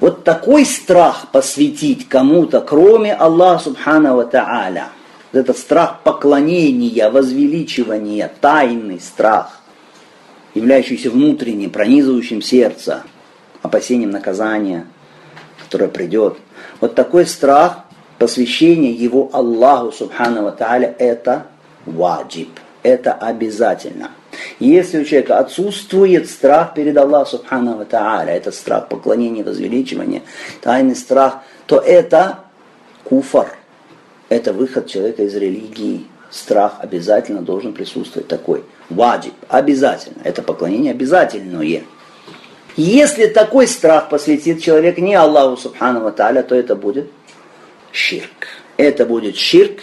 Вот 0.00 0.24
такой 0.24 0.66
страх 0.66 1.28
посвятить 1.32 2.08
кому-то, 2.08 2.60
кроме 2.60 3.14
Аллаха 3.14 3.64
Субхану 3.64 4.22
Тааля, 4.26 4.88
этот 5.32 5.56
страх 5.56 6.00
поклонения, 6.02 7.08
возвеличивания, 7.08 8.30
тайный 8.40 9.00
страх, 9.00 9.60
являющийся 10.54 11.10
внутренним, 11.10 11.70
пронизывающим 11.70 12.42
сердце– 12.42 13.04
опасением 13.62 14.10
наказания, 14.10 14.86
которое 15.62 15.88
придет. 15.88 16.36
Вот 16.80 16.94
такой 16.94 17.26
страх, 17.26 17.84
посвящение 18.18 18.92
его 18.92 19.30
Аллаху 19.32 19.92
Субхану 19.92 20.50
Тааля, 20.52 20.94
это 20.98 21.46
ваджиб, 21.86 22.50
это 22.82 23.12
обязательно. 23.12 24.10
Если 24.58 25.00
у 25.00 25.04
человека 25.04 25.38
отсутствует 25.38 26.28
страх 26.28 26.74
перед 26.74 26.96
Аллахом 26.96 27.38
Субхану 27.38 27.84
Тааля, 27.84 28.34
это 28.34 28.52
страх 28.52 28.88
поклонения, 28.88 29.44
возвеличивания, 29.44 30.22
тайный 30.60 30.96
страх, 30.96 31.42
то 31.66 31.78
это 31.78 32.40
куфар, 33.04 33.56
это 34.28 34.52
выход 34.52 34.86
человека 34.88 35.22
из 35.22 35.34
религии. 35.34 36.06
Страх 36.30 36.76
обязательно 36.78 37.42
должен 37.42 37.74
присутствовать 37.74 38.26
такой. 38.26 38.64
Ваджиб, 38.88 39.34
обязательно. 39.48 40.22
Это 40.24 40.40
поклонение 40.40 40.92
обязательное. 40.92 41.82
Если 42.76 43.26
такой 43.26 43.66
страх 43.66 44.08
посвятит 44.08 44.62
человек 44.62 44.98
не 44.98 45.14
Аллаху 45.14 45.56
Субхану 45.56 46.10
Тааля, 46.10 46.42
то 46.42 46.54
это 46.54 46.74
будет 46.74 47.10
ширк. 47.92 48.48
Это 48.78 49.04
будет 49.04 49.36
ширк. 49.36 49.80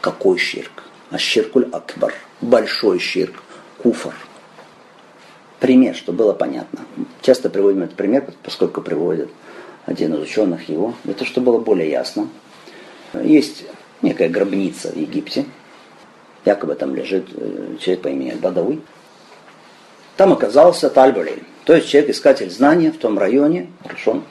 Какой 0.00 0.38
ширк? 0.38 0.84
А 1.10 1.18
ширкуль 1.18 1.68
акбар. 1.72 2.14
Большой 2.40 3.00
ширк. 3.00 3.34
Куфар. 3.82 4.14
Пример, 5.58 5.94
чтобы 5.96 6.18
было 6.18 6.32
понятно. 6.32 6.80
Часто 7.20 7.50
приводим 7.50 7.82
этот 7.82 7.96
пример, 7.96 8.24
поскольку 8.42 8.80
приводит 8.80 9.28
один 9.84 10.14
из 10.14 10.20
ученых 10.20 10.68
его. 10.68 10.94
Это 11.04 11.24
чтобы 11.24 11.46
было 11.46 11.58
более 11.58 11.90
ясно. 11.90 12.28
Есть 13.12 13.64
некая 14.02 14.28
гробница 14.28 14.88
в 14.92 14.96
Египте. 14.96 15.46
Якобы 16.44 16.74
там 16.76 16.94
лежит 16.94 17.26
э, 17.34 17.76
человек 17.80 18.02
по 18.02 18.08
имени 18.08 18.34
Бадауи. 18.34 18.80
Там 20.16 20.32
оказался 20.32 20.88
Тальбалей. 20.88 21.42
То 21.64 21.74
есть 21.74 21.88
человек, 21.88 22.10
искатель 22.10 22.50
знания 22.50 22.90
в 22.90 22.98
том 22.98 23.18
районе, 23.18 23.68
хорошо, 23.82 24.22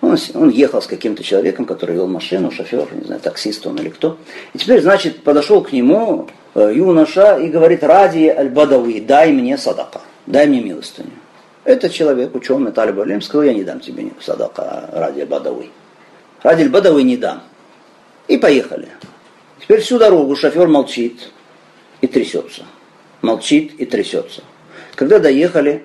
он, 0.00 0.16
он 0.34 0.50
ехал 0.50 0.80
с 0.80 0.86
каким-то 0.86 1.22
человеком, 1.22 1.64
который 1.64 1.96
вел 1.96 2.06
машину, 2.06 2.50
шофер, 2.50 2.88
не 2.92 3.04
знаю, 3.04 3.20
таксист 3.20 3.66
он 3.66 3.76
или 3.76 3.88
кто. 3.88 4.18
И 4.54 4.58
теперь, 4.58 4.80
значит, 4.80 5.22
подошел 5.22 5.62
к 5.62 5.72
нему 5.72 6.28
э, 6.54 6.72
юноша 6.74 7.38
и 7.38 7.48
говорит, 7.48 7.82
ради 7.82 8.28
аль-бадауи, 8.28 9.00
дай 9.00 9.32
мне 9.32 9.58
садака, 9.58 10.00
дай 10.26 10.46
мне 10.46 10.60
милостыню. 10.60 11.10
Этот 11.64 11.92
человек, 11.92 12.34
ученый 12.34 12.70
Талиб 12.70 13.22
сказал, 13.24 13.42
я 13.42 13.54
не 13.54 13.64
дам 13.64 13.80
тебе 13.80 14.08
садака 14.20 14.88
ради 14.92 15.20
аль-бадауи. 15.20 15.70
Ради 16.42 16.62
аль-бадауи 16.62 17.02
не 17.02 17.16
дам. 17.16 17.42
И 18.28 18.36
поехали. 18.36 18.88
Теперь 19.60 19.80
всю 19.80 19.98
дорогу 19.98 20.36
шофер 20.36 20.68
молчит 20.68 21.30
и 22.00 22.06
трясется. 22.06 22.64
Молчит 23.22 23.72
и 23.80 23.86
трясется. 23.86 24.42
Когда 24.94 25.18
доехали, 25.18 25.84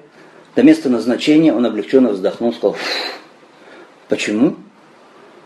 до 0.56 0.64
места 0.64 0.90
назначения 0.90 1.54
он 1.54 1.66
облегченно 1.66 2.10
вздохнул, 2.10 2.54
сказал, 2.54 2.76
почему? 4.10 4.56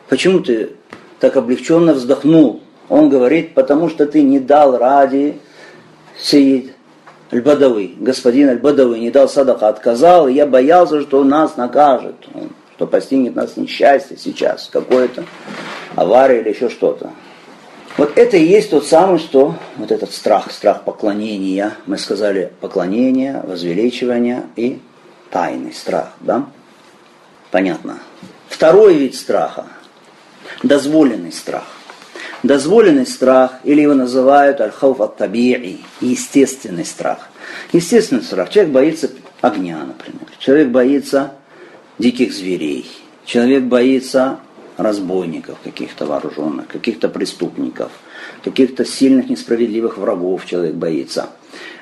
Почему 0.10 0.40
ты 0.40 0.72
так 1.20 1.38
облегченно 1.38 1.94
вздохнул? 1.94 2.62
Он 2.90 3.10
говорит, 3.10 3.54
потому 3.54 3.90
что 3.90 4.06
ты 4.06 4.22
не 4.22 4.40
дал 4.40 4.78
ради 4.78 5.40
Сеид 6.20 6.74
Аль-Бадавы, 7.32 7.96
господин 7.98 8.50
Аль-Бадавы, 8.50 9.00
не 9.00 9.10
дал 9.10 9.28
садака, 9.28 9.68
отказал, 9.68 10.28
и 10.28 10.34
я 10.34 10.46
боялся, 10.46 11.02
что 11.02 11.24
нас 11.24 11.58
накажет, 11.58 12.16
что 12.76 12.88
постигнет 12.88 13.36
нас 13.36 13.58
несчастье 13.58 14.18
сейчас, 14.18 14.70
какое-то 14.72 15.24
авария 15.96 16.42
или 16.42 16.50
еще 16.50 16.70
что-то. 16.70 17.12
Вот 17.98 18.18
это 18.18 18.38
и 18.38 18.44
есть 18.44 18.72
тот 18.72 18.86
самый, 18.86 19.20
что 19.20 19.56
вот 19.78 19.90
этот 19.90 20.12
страх, 20.12 20.52
страх 20.52 20.84
поклонения. 20.84 21.72
Мы 21.86 21.98
сказали 21.98 22.52
поклонение, 22.60 23.42
возвеличивание 23.46 24.44
и 24.58 24.80
тайный 25.30 25.74
страх, 25.74 26.14
да? 26.20 26.46
Понятно. 27.52 28.00
Второй 28.48 28.96
вид 28.96 29.16
страха– 29.16 29.68
дозволенный 30.64 31.32
страх. 31.32 31.66
Дозволенный 32.44 33.08
страх, 33.08 33.54
или 33.64 33.82
его 33.82 33.94
называют 33.94 34.62
аль-хауф 34.62 35.02
ат 35.02 35.22
естественный 36.02 36.86
страх. 36.86 37.30
Естественный 37.72 38.24
страх. 38.24 38.50
Человек 38.50 38.72
боится 38.72 39.10
огня, 39.42 39.84
например. 39.84 40.28
Человек 40.38 40.70
боится 40.70 41.34
диких 41.98 42.34
зверей. 42.34 42.86
Человек 43.26 43.64
боится 43.64 44.40
разбойников 44.78 45.58
каких-то 45.64 46.06
вооруженных, 46.06 46.68
каких-то 46.68 47.10
преступников, 47.10 47.92
каких-то 48.44 48.86
сильных 48.86 49.30
несправедливых 49.30 49.98
врагов 49.98 50.46
человек 50.46 50.76
боится. 50.76 51.30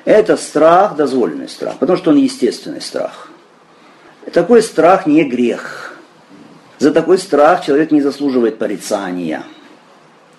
Это 0.04 0.36
страх, 0.36 0.96
дозволенный 0.96 1.48
страх, 1.48 1.78
потому 1.78 1.98
что 1.98 2.10
он 2.10 2.16
естественный 2.16 2.80
страх. 2.80 3.30
Такой 4.33 4.61
страх 4.61 5.05
не 5.05 5.23
грех. 5.23 5.93
За 6.77 6.91
такой 6.91 7.17
страх 7.17 7.65
человек 7.65 7.91
не 7.91 8.01
заслуживает 8.01 8.57
порицания. 8.57 9.43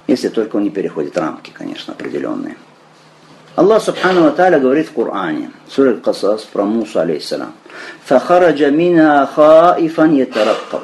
Если 0.07 0.29
только 0.29 0.57
он 0.57 0.65
не 0.65 0.71
переходит 0.71 1.17
рамки, 1.19 1.51
конечно, 1.53 1.93
определенные. 1.93 2.57
Аллах 3.57 3.83
Субхану 3.83 4.31
Тааля 4.33 4.59
говорит 4.59 4.89
в 4.89 4.93
Коране, 4.93 5.51
сура 5.69 5.95
Касас 5.95 6.43
про 6.43 6.65
Муса 6.65 7.03
алейхиссалам. 7.03 7.53
فَخَرَجَ 8.09 8.63
مِنْهَا 8.71 9.27
خَائِفًا 9.27 10.05
يَتَرَقَّبُ 10.07 10.83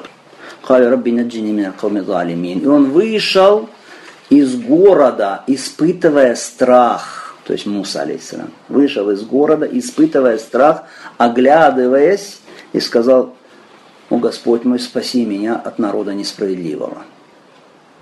قال 0.67 0.93
ربي 0.93 1.13
نجني 1.13 1.53
من 1.53 1.65
القوم 1.67 1.97
الظالمين. 1.97 2.59
И 2.59 2.67
он 2.67 2.91
вышел 2.91 3.69
из 4.31 4.57
города, 4.57 5.45
испытывая 5.47 6.35
страх. 6.35 7.35
То 7.45 7.53
есть 7.53 7.67
Муса, 7.67 8.03
алейсалам, 8.03 8.51
вышел 8.69 9.09
из 9.11 9.23
города, 9.23 9.67
испытывая 9.67 10.39
страх, 10.39 10.83
оглядываясь, 11.17 12.40
и 12.74 12.80
сказал, 12.80 13.36
о 14.10 14.18
Господь 14.18 14.66
мой, 14.66 14.80
спаси 14.80 15.26
меня 15.26 15.56
от 15.56 15.80
народа 15.80 16.14
несправедливого. 16.14 17.04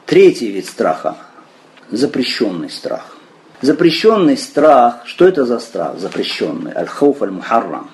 Третий 0.06 0.52
вид 0.52 0.66
страха– 0.66 1.18
запрещенный 1.92 2.70
страх. 2.70 3.16
Запрещенный 3.62 4.38
страх, 4.38 5.02
что 5.06 5.28
это 5.28 5.46
за 5.46 5.60
страх? 5.60 6.00
Запрещенный. 6.00 6.72
Аль-хауф 6.74 7.22
аль-мухаррам. 7.22 7.90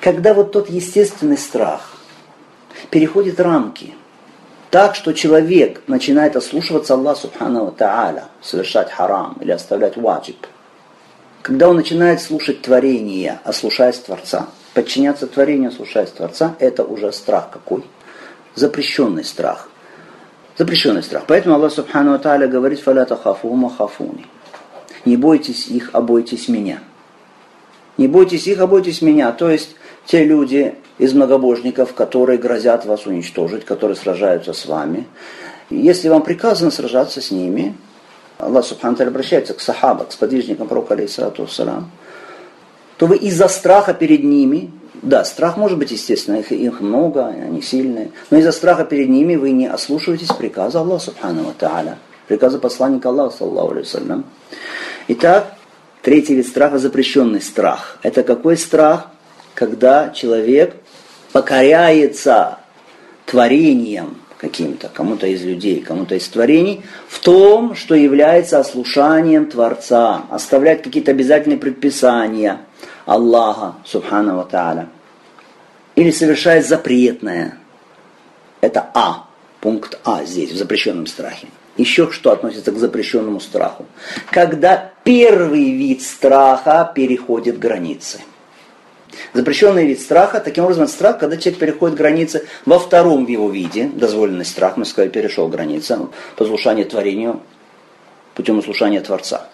Когда 0.00 0.34
вот 0.34 0.52
тот 0.52 0.68
естественный 0.68 1.38
страх, 1.38 1.92
переходит 2.90 3.40
рамки. 3.40 3.94
Так, 4.70 4.94
что 4.94 5.12
человек 5.12 5.82
начинает 5.86 6.36
ослушиваться 6.36 6.94
Аллаха 6.94 7.20
Субхану 7.20 7.70
Тааля, 7.70 8.24
совершать 8.42 8.90
харам 8.90 9.38
или 9.40 9.50
оставлять 9.52 9.96
ваджиб. 9.96 10.46
Когда 11.42 11.70
он 11.70 11.76
начинает 11.76 12.20
слушать 12.20 12.60
творение, 12.60 13.40
ослушаясь 13.44 13.98
Творца, 13.98 14.48
подчиняться 14.78 15.26
творению, 15.26 15.70
ослушаясь 15.70 16.10
Творца, 16.10 16.54
это 16.60 16.84
уже 16.84 17.12
страх 17.12 17.50
какой? 17.50 17.82
Запрещенный 18.54 19.24
страх. 19.24 19.68
Запрещенный 20.56 21.02
страх. 21.02 21.24
Поэтому 21.26 21.56
Аллах 21.56 21.72
Субхану 21.72 22.16
Тааля 22.20 22.46
говорит, 22.46 22.78
«Фаля 22.78 23.04
тахафума 23.04 23.74
хафуни». 23.76 24.24
Не 25.04 25.16
бойтесь 25.16 25.66
их, 25.66 25.90
а 25.94 26.00
бойтесь 26.00 26.46
меня. 26.46 26.78
Не 27.96 28.06
бойтесь 28.06 28.46
их, 28.46 28.60
а 28.60 28.68
бойтесь 28.68 29.02
меня. 29.02 29.32
То 29.32 29.50
есть 29.50 29.74
те 30.06 30.22
люди, 30.22 30.76
из 30.98 31.12
многобожников, 31.12 31.92
которые 31.94 32.38
грозят 32.38 32.86
вас 32.86 33.04
уничтожить, 33.04 33.64
которые 33.64 33.96
сражаются 33.96 34.52
с 34.52 34.64
вами. 34.64 35.08
Если 35.70 36.08
вам 36.08 36.22
приказано 36.22 36.70
сражаться 36.70 37.20
с 37.20 37.32
ними, 37.32 37.74
Аллах 38.38 38.64
Субхану 38.64 38.96
обращается 39.00 39.54
к 39.54 39.60
сахаба, 39.60 40.04
к 40.04 40.12
сподвижникам 40.12 40.68
пророка, 40.68 40.94
алейхиссалату 40.94 41.42
вассалам, 41.42 41.90
то 42.98 43.06
вы 43.06 43.16
из-за 43.16 43.48
страха 43.48 43.94
перед 43.94 44.24
ними, 44.24 44.70
да, 45.02 45.24
страх 45.24 45.56
может 45.56 45.78
быть, 45.78 45.92
естественно, 45.92 46.36
их, 46.36 46.50
их 46.52 46.80
много, 46.80 47.28
они 47.28 47.62
сильные, 47.62 48.10
но 48.30 48.38
из-за 48.38 48.52
страха 48.52 48.84
перед 48.84 49.08
ними 49.08 49.36
вы 49.36 49.52
не 49.52 49.66
ослушиваетесь 49.66 50.32
приказа 50.32 50.80
Аллаха 50.80 51.04
Субхану 51.04 51.54
Тааля, 51.56 51.98
приказа 52.26 52.58
посланника 52.58 53.08
Аллаха, 53.08 53.36
саллаху 53.36 53.74
алейhi 53.74 54.24
Итак, 55.08 55.54
третий 56.02 56.34
вид 56.34 56.46
страха– 56.46 56.78
запрещенный 56.78 57.40
страх. 57.40 57.98
Это 58.02 58.22
какой 58.22 58.56
страх? 58.56 59.06
Когда 59.54 60.10
человек 60.10 60.74
покоряется 61.32 62.58
творением 63.26 64.16
каким-то, 64.38 64.88
кому-то 64.92 65.26
из 65.26 65.42
людей, 65.44 65.80
кому-то 65.80 66.14
из 66.14 66.28
творений, 66.28 66.82
в 67.08 67.20
том, 67.20 67.74
что 67.74 67.94
является 67.94 68.58
ослушанием 68.58 69.46
Творца, 69.46 70.22
оставлять 70.30 70.82
какие-то 70.82 71.10
обязательные 71.10 71.58
предписания 71.58 72.60
Аллаха, 73.08 73.74
Субхану 73.84 74.44
Тааля. 74.44 74.88
Или 75.94 76.10
совершает 76.10 76.66
запретное. 76.66 77.58
Это 78.60 78.90
А, 78.94 79.26
пункт 79.60 79.98
А 80.04 80.24
здесь, 80.24 80.52
в 80.52 80.56
запрещенном 80.56 81.06
страхе. 81.06 81.48
Еще 81.76 82.10
что 82.10 82.32
относится 82.32 82.70
к 82.70 82.78
запрещенному 82.78 83.40
страху? 83.40 83.86
Когда 84.30 84.92
первый 85.04 85.72
вид 85.72 86.02
страха 86.02 86.90
переходит 86.94 87.58
границы– 87.58 88.20
Запрещенный 89.32 89.86
вид 89.86 90.00
страха, 90.00 90.40
таким 90.40 90.64
образом, 90.64 90.84
это 90.84 90.92
страх, 90.92 91.18
когда 91.18 91.36
человек 91.36 91.60
переходит 91.60 91.96
границы 91.96 92.46
во 92.64 92.78
втором 92.78 93.26
его 93.26 93.50
виде, 93.50 93.90
дозволенный 93.92 94.44
страх, 94.44 94.76
мы 94.76 94.84
сказали, 94.84 95.10
перешел 95.10 95.48
границы, 95.48 95.98
послушание 96.36 96.84
творению 96.84 97.40
путем 98.34 98.58
услушания 98.58 99.00
Творца. 99.00 99.48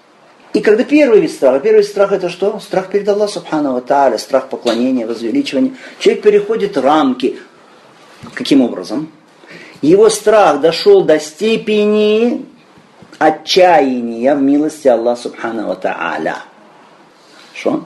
И 0.55 0.61
когда 0.61 0.85
первый 0.85 1.21
вид 1.21 1.33
страха, 1.33 1.59
первый 1.59 1.79
вид 1.79 1.87
страха 1.87 2.15
это 2.15 2.29
что? 2.29 2.61
Страх 2.61 2.89
перед 2.89 3.09
Аллахом 3.09 3.43
Субхану 3.43 3.81
Тааля, 3.81 4.19
страх 4.19 4.49
поклонения, 4.49 5.05
возвеличивания. 5.05 5.73
Человек 5.99 6.23
переходит 6.23 6.79
рамки. 6.79 7.41
Каким 8.35 8.63
образом? 8.63 9.11
Его 9.83 10.09
страх 10.09 10.61
дошел 10.61 11.03
до 11.03 11.19
степени 11.19 12.47
отчаяния 13.19 14.37
в 14.37 14.43
милости 14.43 14.87
Аллаха 14.87 15.23
Субхану 15.23 15.75
Тааля. 15.75 16.37
Что? 17.53 17.85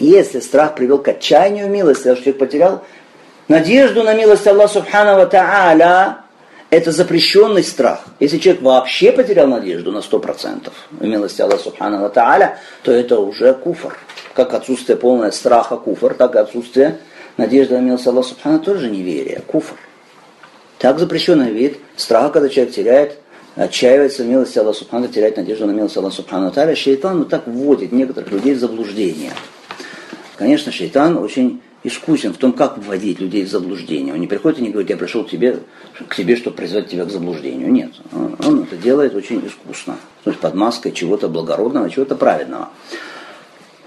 Если 0.00 0.40
страх 0.40 0.74
привел 0.74 0.98
к 0.98 1.06
отчаянию 1.06 1.70
милости, 1.70 2.02
что 2.02 2.16
человек 2.16 2.38
потерял 2.38 2.84
надежду 3.46 4.02
на 4.02 4.14
милость 4.14 4.48
Аллаха 4.48 4.74
Субхану 4.74 5.28
Тааля, 5.28 6.22
это 6.70 6.92
запрещенный 6.92 7.62
страх. 7.62 8.04
Если 8.20 8.38
человек 8.38 8.62
вообще 8.62 9.12
потерял 9.12 9.46
надежду 9.46 9.92
на 9.92 9.98
100% 9.98 10.70
в 10.90 11.04
милости 11.04 11.40
Аллаха 11.40 11.62
Субхану 11.62 12.08
Тааля, 12.10 12.58
то 12.82 12.92
это 12.92 13.18
уже 13.20 13.54
куфр. 13.54 13.96
Как 14.34 14.54
отсутствие 14.54 14.96
полного 14.96 15.30
страха 15.30 15.76
куфр, 15.76 16.14
так 16.14 16.34
и 16.34 16.38
отсутствие 16.38 16.98
надежды 17.36 17.76
на 17.76 17.80
милость 17.80 18.06
Аллаха 18.06 18.28
Субхану 18.28 18.60
тоже 18.60 18.90
неверие, 18.90 19.42
куфр. 19.46 19.76
Так 20.78 20.98
запрещенный 20.98 21.50
вид 21.50 21.78
страха, 21.96 22.30
когда 22.30 22.48
человек 22.48 22.74
теряет 22.74 23.18
отчаивается 23.56 24.22
в 24.22 24.26
милости 24.26 24.58
Аллаха 24.58 24.78
Субхану, 24.78 25.08
теряет 25.08 25.36
надежду 25.36 25.66
на 25.66 25.72
милость 25.72 25.96
Аллаха 25.96 26.16
Субхану 26.16 26.50
Тааля, 26.50 26.76
шейтан 26.76 27.18
вот 27.18 27.28
так 27.28 27.46
вводит 27.46 27.92
некоторых 27.92 28.30
людей 28.30 28.54
в 28.54 28.60
заблуждение. 28.60 29.32
Конечно, 30.36 30.70
шайтан 30.70 31.16
очень 31.16 31.60
искусен 31.84 32.32
в 32.32 32.36
том, 32.36 32.52
как 32.52 32.78
вводить 32.78 33.20
людей 33.20 33.44
в 33.44 33.50
заблуждение. 33.50 34.14
Он 34.14 34.20
не 34.20 34.26
приходит 34.26 34.58
и 34.58 34.62
не 34.62 34.70
говорит, 34.70 34.90
я 34.90 34.96
пришел 34.96 35.24
к 35.24 35.30
тебе, 35.30 35.60
к 36.08 36.14
тебе, 36.14 36.36
чтобы 36.36 36.56
призвать 36.56 36.88
тебя 36.88 37.04
к 37.04 37.10
заблуждению. 37.10 37.70
Нет, 37.70 37.92
он, 38.12 38.62
это 38.62 38.76
делает 38.76 39.14
очень 39.14 39.46
искусно. 39.46 39.96
То 40.24 40.30
есть 40.30 40.40
под 40.40 40.54
маской 40.54 40.92
чего-то 40.92 41.28
благородного, 41.28 41.90
чего-то 41.90 42.16
праведного. 42.16 42.70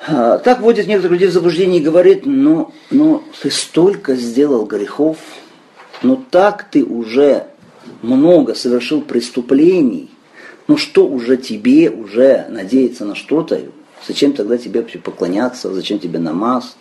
А, 0.08 0.38
так 0.38 0.62
вводит 0.62 0.88
некоторых 0.88 1.14
людей 1.14 1.28
в 1.28 1.34
заблуждение 1.34 1.82
и 1.82 1.84
говорит, 1.84 2.26
ну, 2.26 2.74
ну 2.90 3.24
ты 3.42 3.52
столько 3.52 4.16
сделал 4.16 4.66
грехов, 4.66 5.18
ну 6.02 6.24
так 6.30 6.68
ты 6.72 6.84
уже 6.84 7.48
много 8.02 8.56
совершил 8.56 9.02
преступлений, 9.02 10.10
ну 10.68 10.78
что 10.78 11.06
уже 11.06 11.38
тебе 11.38 11.90
уже 11.90 12.48
надеяться 12.50 13.06
на 13.06 13.16
что-то, 13.16 13.62
Зачем 14.08 14.34
тогда 14.34 14.58
тебе 14.58 14.82
поклоняться? 14.82 15.74
Зачем 15.74 16.00
тебе 16.00 16.20
намаз? 16.20 16.76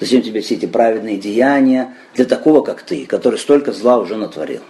Зачем 0.00 0.22
тебе 0.22 0.40
все 0.40 0.54
эти 0.56 0.66
праведные 0.66 1.16
деяния 1.16 1.94
для 2.14 2.24
такого, 2.24 2.62
как 2.62 2.82
ты, 2.82 3.06
который 3.06 3.38
столько 3.38 3.72
зла 3.72 3.98
уже 3.98 4.16
натворил? 4.16 4.60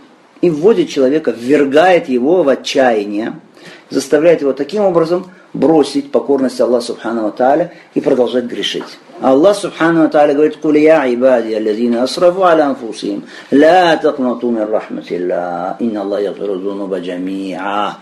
И 0.40 0.50
вводит 0.50 0.90
человека, 0.90 1.30
ввергает 1.30 2.08
его 2.08 2.42
в 2.42 2.48
отчаяние, 2.48 3.40
заставляет 3.88 4.42
его 4.42 4.52
таким 4.52 4.82
образом 4.82 5.30
бросить 5.54 6.10
покорность 6.10 6.60
Аллаху 6.60 6.86
Субхану 6.86 7.30
Тааля 7.32 7.72
и 7.94 8.00
продолжать 8.00 8.44
грешить. 8.44 8.84
Аллах 9.22 9.56
Субхану 9.56 10.10
Тааля 10.10 10.34
говорит, 10.34 10.56
«Куль 10.56 10.78
я 10.78 11.06
ибади, 11.06 11.54
аллазина 11.54 12.02
асрафу 12.02 12.42
аля 12.42 12.66
анфусим, 12.66 13.24
ла 13.50 13.96
такнату 13.96 14.50
мин 14.50 14.64
рахматилла, 14.64 15.76
инна 15.80 16.02
Аллах 16.02 16.20
ягфиру 16.20 17.00
джамиа». 17.00 17.94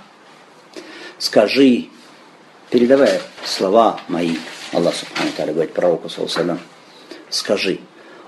Скажи, 1.18 1.86
передавая 2.70 3.20
слова 3.44 4.00
мои, 4.08 4.36
Аллах 4.72 4.94
Субхану 4.94 5.30
Таля 5.36 5.52
говорит 5.52 5.72
пророку, 5.72 6.08
саллаллаху 6.08 6.58
скажи, 7.32 7.78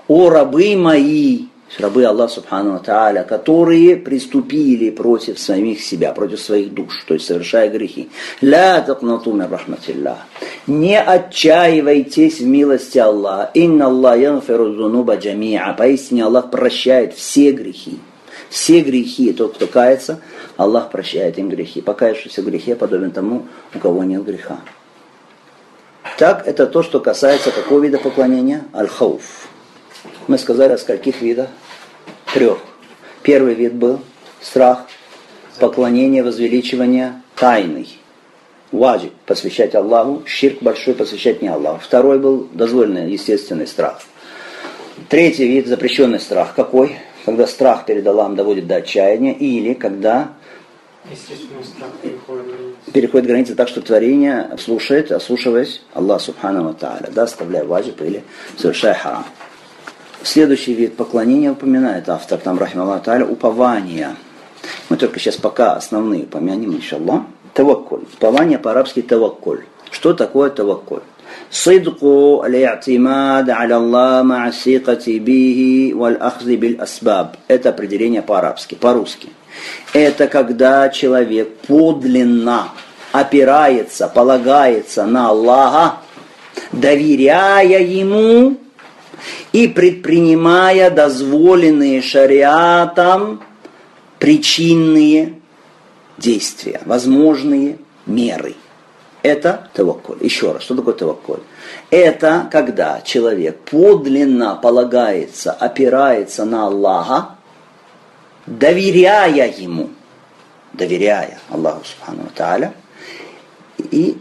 о 0.07 0.29
рабы 0.29 0.75
мои, 0.75 1.45
рабы 1.79 2.05
Аллаха 2.05 2.33
Субхану 2.33 2.79
Тааля, 2.79 3.23
которые 3.23 3.95
приступили 3.95 4.89
против 4.89 5.39
самих 5.39 5.81
себя, 5.81 6.11
против 6.11 6.39
своих 6.39 6.73
душ, 6.73 7.03
то 7.07 7.13
есть 7.13 7.25
совершая 7.25 7.69
грехи. 7.69 8.09
Ля 8.41 8.81
такнату 8.81 9.37
рахматилля. 9.37 10.17
Не 10.67 10.99
отчаивайтесь 10.99 12.39
в 12.39 12.45
милости 12.45 12.97
Аллаха. 12.97 13.51
Инна 13.53 13.87
Аллах 13.87 14.19
янфиру 14.19 14.73
зунуба. 14.73 15.17
Поистине 15.77 16.25
Аллах 16.25 16.51
прощает 16.51 17.13
все 17.13 17.51
грехи. 17.51 17.99
Все 18.49 18.81
грехи, 18.81 19.33
тот, 19.33 19.55
кто 19.55 19.67
кается, 19.67 20.19
Аллах 20.55 20.91
прощает 20.91 21.37
им 21.39 21.49
грехи. 21.49 21.81
Покаявшийся 21.81 22.41
в 22.41 22.45
грехе 22.45 22.75
подобен 22.75 23.11
тому, 23.11 23.47
у 23.73 23.79
кого 23.79 24.03
нет 24.03 24.23
греха. 24.23 24.59
Так, 26.17 26.47
это 26.47 26.65
то, 26.65 26.81
что 26.81 27.01
касается 27.01 27.51
какого 27.51 27.81
вида 27.81 27.97
поклонения? 27.97 28.63
Аль-хауф. 28.73 29.49
Мы 30.27 30.37
сказали 30.37 30.71
о 30.73 30.77
скольких 30.77 31.21
видах? 31.21 31.49
Трех. 32.33 32.59
Первый 33.21 33.53
вид 33.53 33.73
был 33.73 33.99
страх, 34.39 34.87
поклонение, 35.59 36.23
возвеличивание 36.23 37.21
тайный. 37.35 37.99
Ваджиб– 38.71 39.13
посвящать 39.25 39.75
Аллаху, 39.75 40.23
ширк 40.25 40.61
большой– 40.61 40.93
посвящать 40.95 41.41
не 41.41 41.49
Аллаху. 41.49 41.81
Второй 41.81 42.19
был 42.19 42.47
дозволенный, 42.51 43.11
естественный 43.11 43.67
страх. 43.67 44.01
Третий 45.09 45.47
вид– 45.47 45.67
запрещенный 45.67 46.19
страх. 46.19 46.55
Какой? 46.55 46.97
Когда 47.25 47.45
страх 47.47 47.85
перед 47.85 48.07
Аллахом 48.07 48.35
доводит 48.35 48.67
до 48.67 48.77
отчаяния, 48.77 49.33
или 49.33 49.73
когда 49.73 50.33
переходит 52.01 52.74
границы 53.25 53.55
так, 53.55 53.67
что 53.67 53.81
творение 53.81 54.49
слушает, 54.59 55.11
ослушиваясь 55.11 55.81
Аллах 55.93 56.21
Субхану 56.21 56.73
Тааля, 56.73 57.09
да, 57.13 57.23
оставляя 57.23 57.65
ваджиб 57.65 58.01
или 58.01 58.23
совершая 58.57 58.93
харам. 58.93 59.25
Следующий 60.23 60.73
вид 60.73 60.95
поклонения 60.95 61.51
упоминает 61.51 62.09
автор 62.09 62.39
там, 62.39 62.57
рахим 62.57 62.81
Аллах 62.81 63.03
Тааля, 63.03 63.25
упование. 63.25 64.15
Мы 64.89 64.97
только 64.97 65.19
сейчас 65.19 65.35
пока 65.35 65.73
основные 65.73 66.23
упомянем, 66.23 66.73
иншаллах. 66.73 67.23
Таваккуль. 67.53 68.03
Упование 68.17 68.59
по-арабски 68.59 69.01
таваккуль. 69.01 69.63
Что 69.94 70.12
такое 70.12 70.50
таваккуль? 70.50 71.00
صدق 71.50 72.04
الاعتماد 72.44 73.50
على 73.50 73.76
الله 73.76 74.22
مع 74.22 74.48
الثقة 74.48 75.04
به 75.06 75.92
والأخذ 75.94 76.56
بالأسباب. 76.56 77.34
Это 77.48 77.70
определение 77.70 78.22
по-арабски, 78.22 78.76
по-русски. 78.76 79.30
Это 79.92 80.28
когда 80.28 80.88
человек 80.88 81.56
подлинно 81.66 82.68
опирается, 83.12 84.06
полагается 84.08 85.06
на 85.06 85.30
Аллаха, 85.30 85.96
доверяя 86.72 87.80
Ему 87.80 88.56
и 89.52 89.66
предпринимая 89.66 90.90
дозволенные 90.90 92.00
шариатом 92.00 93.42
причинные 94.20 95.34
действия, 96.16 96.80
возможные 96.84 97.78
меры. 98.06 98.54
это 99.25 99.69
таваккуль. 99.73 100.17
Еще 100.21 100.51
раз, 100.51 100.61
что 100.61 100.75
такое 100.75 100.93
таваккуль? 100.93 101.39
Это 101.89 102.47
когда 102.51 103.01
человек 103.01 103.57
подлинно 103.61 104.53
полагается, 104.55 105.51
опирается 105.51 106.45
на 106.45 106.67
Аллаха, 106.67 107.29
доверяя 108.45 109.51
Ему, 109.51 109.89
доверяя 110.73 111.39
Аллаху 111.49 111.83
Субхану 111.85 112.29
Тааля, 112.35 112.75
и 113.79 114.19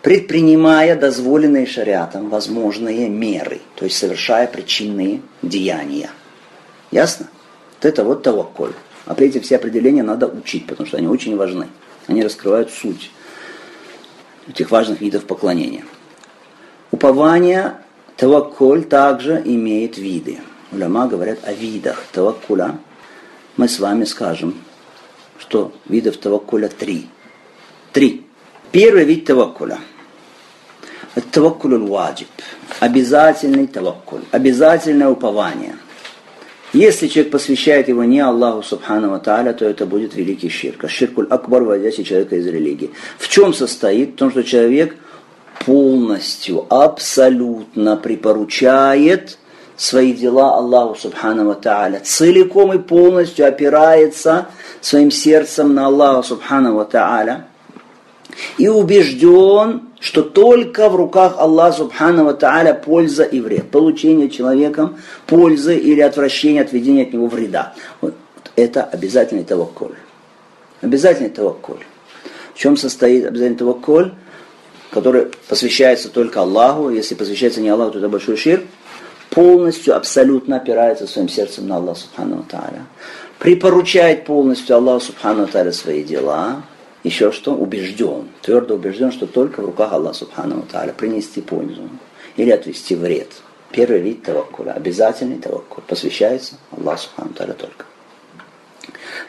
предпринимая 0.00 0.94
дозволенные 0.94 1.66
шариатом 1.66 2.30
возможные 2.30 3.08
меры, 3.08 3.60
то 3.74 3.84
есть 3.84 3.98
совершая 3.98 4.46
причинные 4.46 5.22
деяния. 5.42 6.10
Ясно? 6.92 7.26
Вот 7.74 7.84
это 7.84 8.04
вот 8.04 8.22
таваккуль. 8.22 8.74
А 9.06 9.16
эти 9.18 9.40
все 9.40 9.56
определения 9.56 10.04
надо 10.04 10.28
учить, 10.28 10.68
потому 10.68 10.86
что 10.86 10.98
они 10.98 11.08
очень 11.08 11.36
важны. 11.36 11.66
Они 12.06 12.22
раскрывают 12.22 12.70
суть 12.70 13.10
этих 14.50 14.70
важных 14.70 15.00
видов 15.00 15.24
поклонения. 15.24 15.84
Упование 16.90 17.74
таваккуль 18.16 18.84
также 18.84 19.40
имеет 19.44 19.96
виды. 19.96 20.40
Уляма 20.72 21.06
говорят 21.06 21.38
о 21.44 21.52
видах 21.52 22.04
таваккуля. 22.12 22.78
Мы 23.56 23.68
с 23.68 23.78
вами 23.78 24.04
скажем, 24.04 24.54
что 25.38 25.72
видов 25.88 26.16
таваккуля 26.16 26.68
три. 26.68 27.08
Три. 27.92 28.26
Первый 28.72 29.04
вид 29.04 29.24
таваккуля. 29.24 29.78
Это 31.14 31.26
таваккуль 31.28 31.78
ваджиб. 31.78 32.28
Обязательный 32.80 33.66
таваккуль. 33.66 34.22
Обязательное 34.32 35.08
упование. 35.08 35.76
Если 36.72 37.08
человек 37.08 37.32
посвящает 37.32 37.88
его 37.88 38.04
не 38.04 38.20
Аллаху 38.20 38.62
Субхану 38.62 39.18
Тааля, 39.18 39.52
то 39.52 39.64
это 39.64 39.86
будет 39.86 40.14
великий 40.14 40.48
ширк. 40.48 40.84
А 40.84 40.88
ширкуль 40.88 41.26
акбар, 41.28 41.64
вводящий 41.64 42.04
человека 42.04 42.36
из 42.36 42.46
религии. 42.46 42.90
В 43.18 43.28
чем 43.28 43.52
состоит? 43.52 44.14
В 44.14 44.16
том, 44.16 44.30
что 44.30 44.44
человек 44.44 44.94
полностью, 45.66 46.66
абсолютно 46.70 47.96
припоручает 47.96 49.38
свои 49.76 50.12
дела 50.12 50.56
Аллаху 50.58 50.94
Субхану 50.94 51.54
Тааля. 51.54 52.00
Целиком 52.04 52.72
и 52.72 52.78
полностью 52.78 53.46
опирается 53.48 54.46
своим 54.80 55.10
сердцем 55.10 55.74
на 55.74 55.86
Аллаха 55.86 56.22
Субхану 56.22 56.84
Тааля 56.84 57.46
и 58.58 58.68
убежден, 58.68 59.82
что 60.00 60.22
только 60.22 60.88
в 60.88 60.96
руках 60.96 61.34
Аллаха 61.38 61.78
Субхану 61.78 62.34
Тааля 62.34 62.74
польза 62.74 63.24
и 63.24 63.40
вред. 63.40 63.70
Получение 63.70 64.30
человеком 64.30 64.98
пользы 65.26 65.76
или 65.76 66.00
отвращение, 66.00 66.62
отведение 66.62 67.06
от 67.06 67.12
него 67.12 67.26
вреда. 67.26 67.74
Вот 68.00 68.14
это 68.56 68.84
обязательный 68.84 69.44
таваккуль. 69.44 69.94
Обязательный 70.80 71.30
таваккуль. 71.30 71.84
В 72.54 72.58
чем 72.58 72.76
состоит 72.76 73.26
обязательный 73.26 73.58
таваккуль? 73.58 74.12
который 74.90 75.28
посвящается 75.48 76.08
только 76.08 76.40
Аллаху, 76.40 76.90
если 76.90 77.14
посвящается 77.14 77.60
не 77.60 77.68
Аллаху, 77.68 77.92
то 77.92 77.98
это 77.98 78.08
большой 78.08 78.36
ширк, 78.36 78.64
полностью, 79.30 79.96
абсолютно 79.96 80.56
опирается 80.56 81.06
своим 81.06 81.28
сердцем 81.28 81.68
на 81.68 81.76
Аллаха 81.76 82.00
Субхану 82.00 82.44
Тааля, 82.48 82.84
припоручает 83.38 84.24
полностью 84.24 84.76
Аллаху 84.76 85.06
Субхану 85.06 85.46
Тааля 85.46 85.72
свои 85.72 86.02
дела, 86.02 86.62
еще 87.02 87.32
что? 87.32 87.54
Убежден, 87.54 88.28
твердо 88.42 88.74
убежден, 88.74 89.10
что 89.10 89.26
только 89.26 89.62
в 89.62 89.66
руках 89.66 89.92
Аллаха 89.92 90.18
Субхану 90.18 90.62
Тааля 90.70 90.92
принести 90.92 91.40
пользу 91.40 91.88
или 92.36 92.50
отвести 92.50 92.94
вред. 92.94 93.32
Первый 93.70 94.00
вид 94.00 94.22
таваккуля, 94.24 94.72
обязательный 94.72 95.38
таваккуль, 95.38 95.84
посвящается 95.86 96.56
Аллаху 96.76 97.02
Субхану 97.02 97.30
Тааля 97.30 97.54
только. 97.54 97.86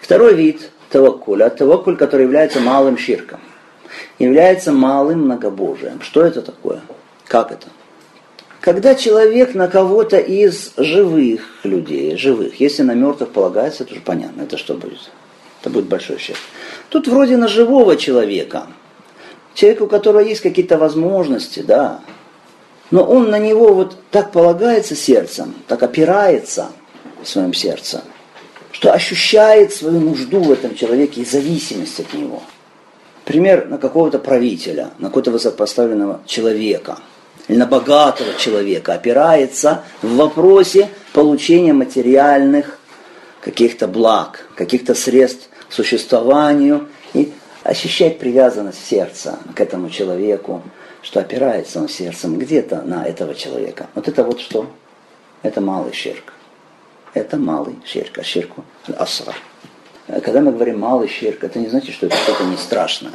Второй 0.01 0.33
вид 0.33 0.71
таваккуля, 0.89 1.49
таваккуль, 1.49 1.95
который 1.95 2.23
является 2.23 2.59
малым 2.59 2.97
ширком, 2.97 3.39
является 4.19 4.73
малым 4.73 5.21
многобожием. 5.25 6.01
Что 6.01 6.25
это 6.25 6.41
такое? 6.41 6.81
Как 7.27 7.51
это? 7.51 7.67
Когда 8.59 8.93
человек 8.95 9.55
на 9.55 9.67
кого-то 9.67 10.17
из 10.17 10.73
живых 10.77 11.41
людей, 11.63 12.15
живых, 12.17 12.59
если 12.59 12.83
на 12.83 12.93
мертвых 12.93 13.31
полагается, 13.31 13.85
то 13.85 13.93
уже 13.93 14.01
понятно, 14.01 14.43
это 14.43 14.57
что 14.57 14.75
будет? 14.75 15.09
Это 15.61 15.69
будет 15.69 15.85
большой 15.85 16.19
счет. 16.19 16.37
Тут 16.91 17.07
вроде 17.07 17.37
на 17.37 17.47
живого 17.47 17.95
человека, 17.95 18.67
человека, 19.53 19.83
у 19.83 19.87
которого 19.87 20.19
есть 20.19 20.41
какие-то 20.41 20.77
возможности, 20.77 21.61
да, 21.61 22.01
но 22.91 23.01
он 23.01 23.29
на 23.29 23.39
него 23.39 23.73
вот 23.73 23.95
так 24.11 24.33
полагается 24.33 24.93
сердцем, 24.93 25.55
так 25.69 25.83
опирается 25.83 26.67
в 27.23 27.29
своем 27.29 27.53
сердце, 27.53 28.03
что 28.73 28.91
ощущает 28.91 29.71
свою 29.71 30.01
нужду 30.01 30.41
в 30.41 30.51
этом 30.51 30.75
человеке 30.75 31.21
и 31.21 31.25
зависимость 31.25 32.01
от 32.01 32.13
него. 32.13 32.43
Пример 33.23 33.69
на 33.69 33.77
какого-то 33.77 34.19
правителя, 34.19 34.89
на 34.99 35.07
какого-то 35.07 35.31
высокопоставленного 35.31 36.19
человека 36.25 36.97
или 37.47 37.55
на 37.55 37.67
богатого 37.67 38.33
человека 38.33 38.95
опирается 38.95 39.85
в 40.01 40.17
вопросе 40.17 40.89
получения 41.13 41.71
материальных 41.71 42.79
каких-то 43.39 43.87
благ, 43.87 44.49
каких-то 44.55 44.93
средств 44.93 45.47
существованию 45.71 46.89
и 47.13 47.31
ощущать 47.63 48.19
привязанность 48.19 48.85
сердца 48.85 49.39
к 49.55 49.61
этому 49.61 49.89
человеку, 49.89 50.61
что 51.01 51.19
опирается 51.19 51.79
он 51.79 51.89
сердцем 51.89 52.37
где-то 52.37 52.81
на 52.83 53.05
этого 53.05 53.33
человека. 53.33 53.87
Вот 53.95 54.07
это 54.07 54.23
вот 54.23 54.39
что? 54.39 54.67
Это 55.41 55.61
малый 55.61 55.93
ширк. 55.93 56.33
Это 57.13 57.37
малый 57.37 57.75
ширк, 57.85 58.19
а 58.19 58.23
ширку 58.23 58.63
асра. 58.97 59.33
Когда 60.07 60.41
мы 60.41 60.51
говорим 60.51 60.79
малый 60.79 61.07
ширк, 61.07 61.43
это 61.43 61.59
не 61.59 61.67
значит, 61.67 61.95
что 61.95 62.07
это 62.07 62.17
что-то 62.17 62.43
не 62.43 62.57
страшное. 62.57 63.13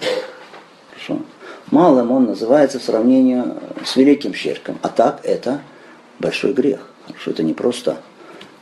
Хорошо? 0.90 1.22
Малым 1.70 2.10
он 2.10 2.26
называется 2.26 2.78
в 2.78 2.82
сравнении 2.82 3.42
с 3.84 3.96
великим 3.96 4.34
ширком. 4.34 4.78
А 4.82 4.88
так 4.88 5.20
это 5.24 5.60
большой 6.18 6.52
грех. 6.52 6.80
Хорошо? 7.06 7.32
Это 7.32 7.42
не 7.42 7.54
просто 7.54 7.98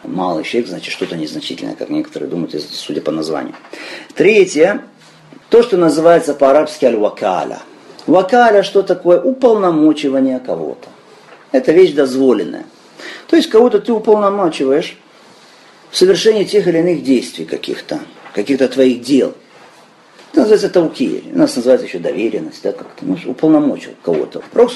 малый 0.04 0.44
ширк, 0.44 0.66
значит 0.66 0.92
что-то 0.92 1.16
незначительное, 1.16 1.74
как 1.74 1.90
некоторые 1.90 2.30
думают, 2.30 2.54
судя 2.70 3.00
по 3.00 3.10
названию. 3.10 3.54
Третье, 4.14 4.84
то, 5.50 5.62
что 5.62 5.76
называется 5.76 6.34
по-арабски 6.34 6.84
аль-вакаля. 6.84 7.60
Вакаля 8.06 8.62
что 8.62 8.82
такое? 8.82 9.20
Уполномочивание 9.20 10.40
кого-то. 10.40 10.88
Это 11.52 11.72
вещь 11.72 11.92
дозволенная. 11.92 12.66
То 13.28 13.36
есть 13.36 13.48
кого-то 13.48 13.80
ты 13.80 13.92
уполномочиваешь 13.92 14.96
в 15.90 15.96
совершении 15.96 16.44
тех 16.44 16.66
или 16.66 16.78
иных 16.78 17.02
действий 17.02 17.44
каких-то, 17.44 18.00
каких-то 18.34 18.68
твоих 18.68 19.02
дел. 19.02 19.34
Это 20.32 20.40
называется 20.40 20.68
таукиль. 20.68 21.22
У 21.32 21.38
нас 21.38 21.54
называется 21.54 21.86
еще 21.86 22.00
доверенность, 22.00 22.60
да, 22.64 22.72
как-то. 22.72 23.04
Ну, 23.04 23.16
уполномочил 23.26 23.92
кого-то. 24.02 24.42
Пророк 24.52 24.72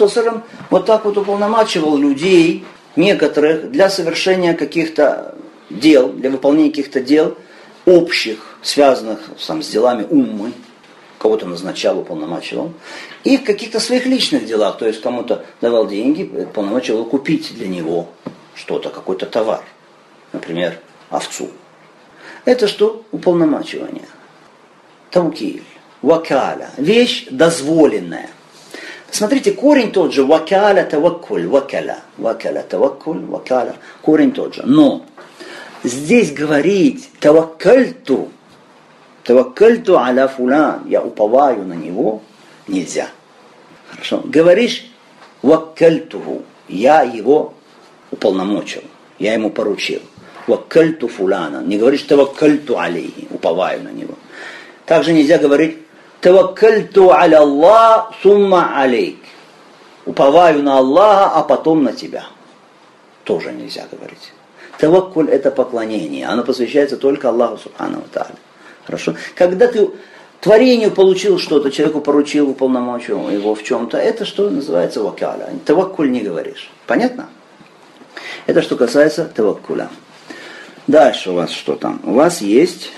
вот 0.71 0.87
так 0.87 1.05
вот 1.05 1.19
уполномачивал 1.19 1.97
людей, 1.97 2.65
некоторых, 2.99 3.71
для 3.71 3.89
совершения 3.89 4.55
каких-то 4.55 5.35
дел, 5.71 6.13
для 6.13 6.31
выполнения 6.31 6.71
каких-то 6.71 7.01
дел 7.01 7.37
общих, 7.87 8.59
связанных 8.63 9.21
сам, 9.39 9.63
с 9.63 9.69
делами 9.69 10.07
уммы, 10.11 10.53
кого-то 11.19 11.47
назначал, 11.47 11.99
уполномачивал, 11.99 12.73
и 13.25 13.39
в 13.39 13.45
каких-то 13.45 13.81
своих 13.81 14.07
личных 14.07 14.45
делах, 14.45 14.79
то 14.79 14.87
есть 14.87 15.01
кому-то 15.01 15.45
давал 15.61 15.87
деньги, 15.89 16.23
уполномачивал 16.23 17.05
купить 17.05 17.55
для 17.55 17.69
него 17.69 18.09
что-то, 18.55 18.91
какой-то 18.91 19.27
товар, 19.27 19.63
например, 20.33 20.79
овцу. 21.11 21.49
Это 22.45 22.69
что? 22.69 23.05
Уполномачивание. 23.11 24.07
Таукиль, 25.11 25.65
вакаля, 26.03 26.71
вещь 26.77 27.27
дозволенная. 27.31 28.31
Смотрите, 29.11 29.53
корень 29.53 29.91
тот 29.91 30.13
же, 30.13 30.25
вакаля 30.25 30.85
таваккуль, 30.85 31.47
вакаля, 31.47 32.01
вакаля 32.19 32.63
таваккуль, 32.63 33.25
вакаля, 33.25 33.75
корень 34.03 34.33
тот 34.33 34.55
же. 34.55 34.63
Но 34.67 35.07
здесь 35.83 36.33
говорить 36.33 37.11
таваккальту, 37.19 38.29
таваккальту 39.25 39.99
аля 39.99 40.29
фулан, 40.29 40.83
я 40.87 41.03
уповаю 41.03 41.65
на 41.65 41.73
него, 41.73 42.23
нельзя. 42.67 43.09
Хорошо. 43.91 44.23
Говоришь 44.25 44.91
ваккальтуху, 45.43 46.43
я 46.69 47.03
его 47.03 47.55
уполномочил, 48.11 48.83
я 49.19 49.33
ему 49.33 49.51
поручил. 49.51 50.01
Ваккальту 50.47 51.09
фулана. 51.09 51.63
Не 51.63 51.77
говоришь 51.77 52.03
таваккальту 52.03 52.79
алейхи, 52.79 53.27
уповаю 53.31 53.83
на 53.83 53.89
него. 53.89 54.15
Также 54.87 55.13
нельзя 55.13 55.37
говорить 55.37 55.79
таваккальту 56.21 57.11
аля 57.11 57.39
Аллах 57.39 58.15
сумма 58.23 58.81
алейк. 58.81 59.19
Уповаю 60.07 60.63
на 60.63 60.79
Аллаха, 60.79 61.37
а 61.37 61.43
потом 61.43 61.85
на 61.85 61.93
тебя. 61.93 62.25
Тоже 63.25 63.53
нельзя 63.53 63.87
говорить. 63.91 64.33
Таваккуль 64.79 65.29
это 65.29 65.51
поклонение. 65.51 66.27
Оно 66.27 66.45
посвящается 66.45 66.97
только 66.97 67.29
Аллаху 67.29 67.59
Субхану 67.59 68.03
Тааля. 68.13 68.37
Хорошо? 68.87 69.17
Когда 69.35 69.67
ты 69.67 69.91
творению 70.41 70.93
получил 70.93 71.39
что-то, 71.39 71.71
человеку 71.71 72.01
поручил, 72.01 72.49
уполномочил 72.49 73.29
его 73.29 73.55
в 73.55 73.63
чем-то, 73.63 73.99
это 73.99 74.25
что 74.25 74.49
называется 74.49 75.03
вакаля. 75.03 75.51
Таваккуль 75.67 76.11
не 76.11 76.21
говоришь. 76.21 76.71
Понятно? 76.87 77.29
Это 78.47 78.63
что 78.63 78.77
касается 78.77 79.27
таваккуля. 79.27 79.91
Дальше 80.87 81.33
у 81.33 81.35
вас 81.35 81.51
что 81.51 81.77
там? 81.77 82.01
У 82.05 82.15
вас 82.15 82.41
есть 82.41 82.93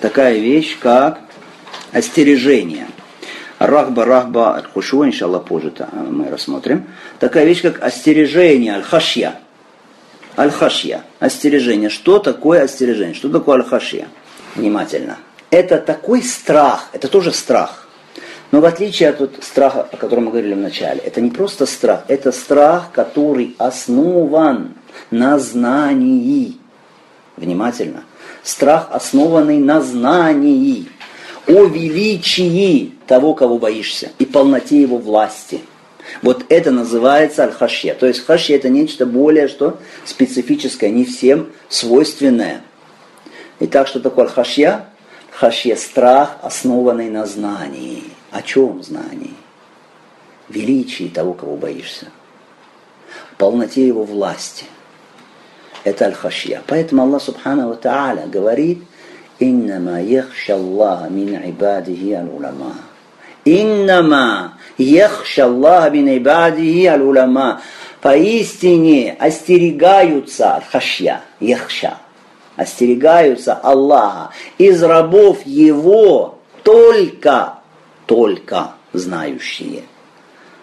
такая 0.00 0.38
вещь, 0.38 0.76
как 0.80 1.20
остережение. 1.92 2.86
Рахба, 3.58 4.04
рахба, 4.04 4.56
аль-хушу, 4.56 5.06
иншаллах, 5.06 5.44
позже 5.44 5.72
мы 5.92 6.28
рассмотрим. 6.28 6.86
Такая 7.18 7.44
вещь, 7.46 7.62
как 7.62 7.82
остережение, 7.82 8.74
аль-хашья. 8.74 9.36
Аль-хашья, 10.36 11.02
остережение. 11.20 11.88
Что 11.88 12.18
такое 12.18 12.64
остережение? 12.64 13.14
Что 13.14 13.30
такое 13.30 13.56
аль-хашья? 13.56 14.08
Внимательно. 14.54 15.16
Это 15.50 15.78
такой 15.78 16.22
страх, 16.22 16.90
это 16.92 17.08
тоже 17.08 17.32
страх. 17.32 17.86
Но 18.50 18.60
в 18.60 18.64
отличие 18.64 19.08
от 19.08 19.20
вот 19.20 19.36
страха, 19.42 19.88
о 19.90 19.96
котором 19.96 20.26
мы 20.26 20.30
говорили 20.30 20.54
в 20.54 20.58
начале, 20.58 21.00
это 21.00 21.20
не 21.20 21.30
просто 21.30 21.66
страх, 21.66 22.04
это 22.08 22.32
страх, 22.32 22.90
который 22.92 23.56
основан 23.58 24.74
на 25.10 25.38
знании. 25.38 26.58
Внимательно. 27.36 28.04
Страх, 28.42 28.88
основанный 28.92 29.58
на 29.58 29.80
знании 29.80 30.88
о 31.46 31.64
величии 31.64 32.92
того, 33.06 33.34
кого 33.34 33.58
боишься, 33.58 34.10
и 34.18 34.26
полноте 34.26 34.80
его 34.80 34.98
власти. 34.98 35.60
Вот 36.22 36.44
это 36.48 36.70
называется 36.70 37.44
аль-хашья. 37.44 37.94
То 37.94 38.06
есть 38.06 38.24
хашья 38.24 38.56
это 38.56 38.68
нечто 38.68 39.06
более 39.06 39.48
что 39.48 39.78
специфическое, 40.04 40.90
не 40.90 41.04
всем 41.04 41.48
свойственное. 41.68 42.62
Итак, 43.60 43.88
что 43.88 44.00
такое 44.00 44.26
аль-хашья? 44.26 44.86
Хашья– 45.30 45.76
страх, 45.76 46.38
основанный 46.42 47.10
на 47.10 47.26
знании. 47.26 48.04
О 48.30 48.42
чем 48.42 48.82
знании? 48.82 49.34
Величии 50.48 51.08
того, 51.08 51.34
кого 51.34 51.56
боишься. 51.56 52.06
Полноте 53.36 53.86
его 53.86 54.04
власти. 54.04 54.64
Это 55.84 56.06
аль-хашья. 56.06 56.62
Поэтому 56.66 57.02
Аллах 57.02 57.22
Субхану 57.22 57.68
Ва 57.68 57.78
Та'аля 57.80 58.28
говорит– 58.28 58.82
إنما 59.41 60.01
يخشى 60.01 60.53
الله 60.53 61.09
من 61.09 61.41
عباده 61.45 62.21
العلماء 62.21 62.75
إنما 63.47 64.49
يخشى 64.79 65.43
الله 65.43 65.89
من 65.89 66.09
عباده 66.09 66.95
العلماء 66.95 67.61
Поистине 68.01 69.15
остерегаются 69.19 70.63
хашья, 70.71 71.21
яхша, 71.39 71.97
остерегаются 72.55 73.53
Аллаха 73.53 74.31
из 74.57 74.81
рабов 74.81 75.45
Его 75.45 76.39
только, 76.63 77.59
только 78.07 78.71
знающие. 78.91 79.83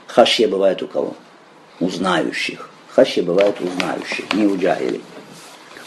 Хашья 0.08 0.48
бывает 0.48 0.82
у 0.82 0.88
кого? 0.88 1.14
У 1.78 1.88
знающих. 1.88 2.70
Хашья 2.88 3.22
бывает 3.22 3.54
у 3.60 3.68
знающих, 3.68 4.34
не 4.34 4.44
у 4.44 4.58
джахилей 4.58 5.02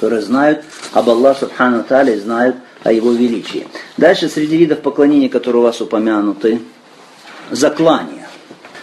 которые 0.01 0.23
знают 0.23 0.63
об 0.93 1.11
Аллахе 1.11 1.41
Субхану 1.41 1.83
Тали, 1.83 2.17
знают 2.17 2.55
о 2.86 2.92
его 2.92 3.12
величии. 3.12 3.66
Дальше 3.96 4.28
среди 4.28 4.56
видов 4.56 4.80
поклонения, 4.80 5.28
которые 5.28 5.60
у 5.60 5.64
вас 5.64 5.80
упомянуты, 5.80 6.60
заклание. 7.50 8.26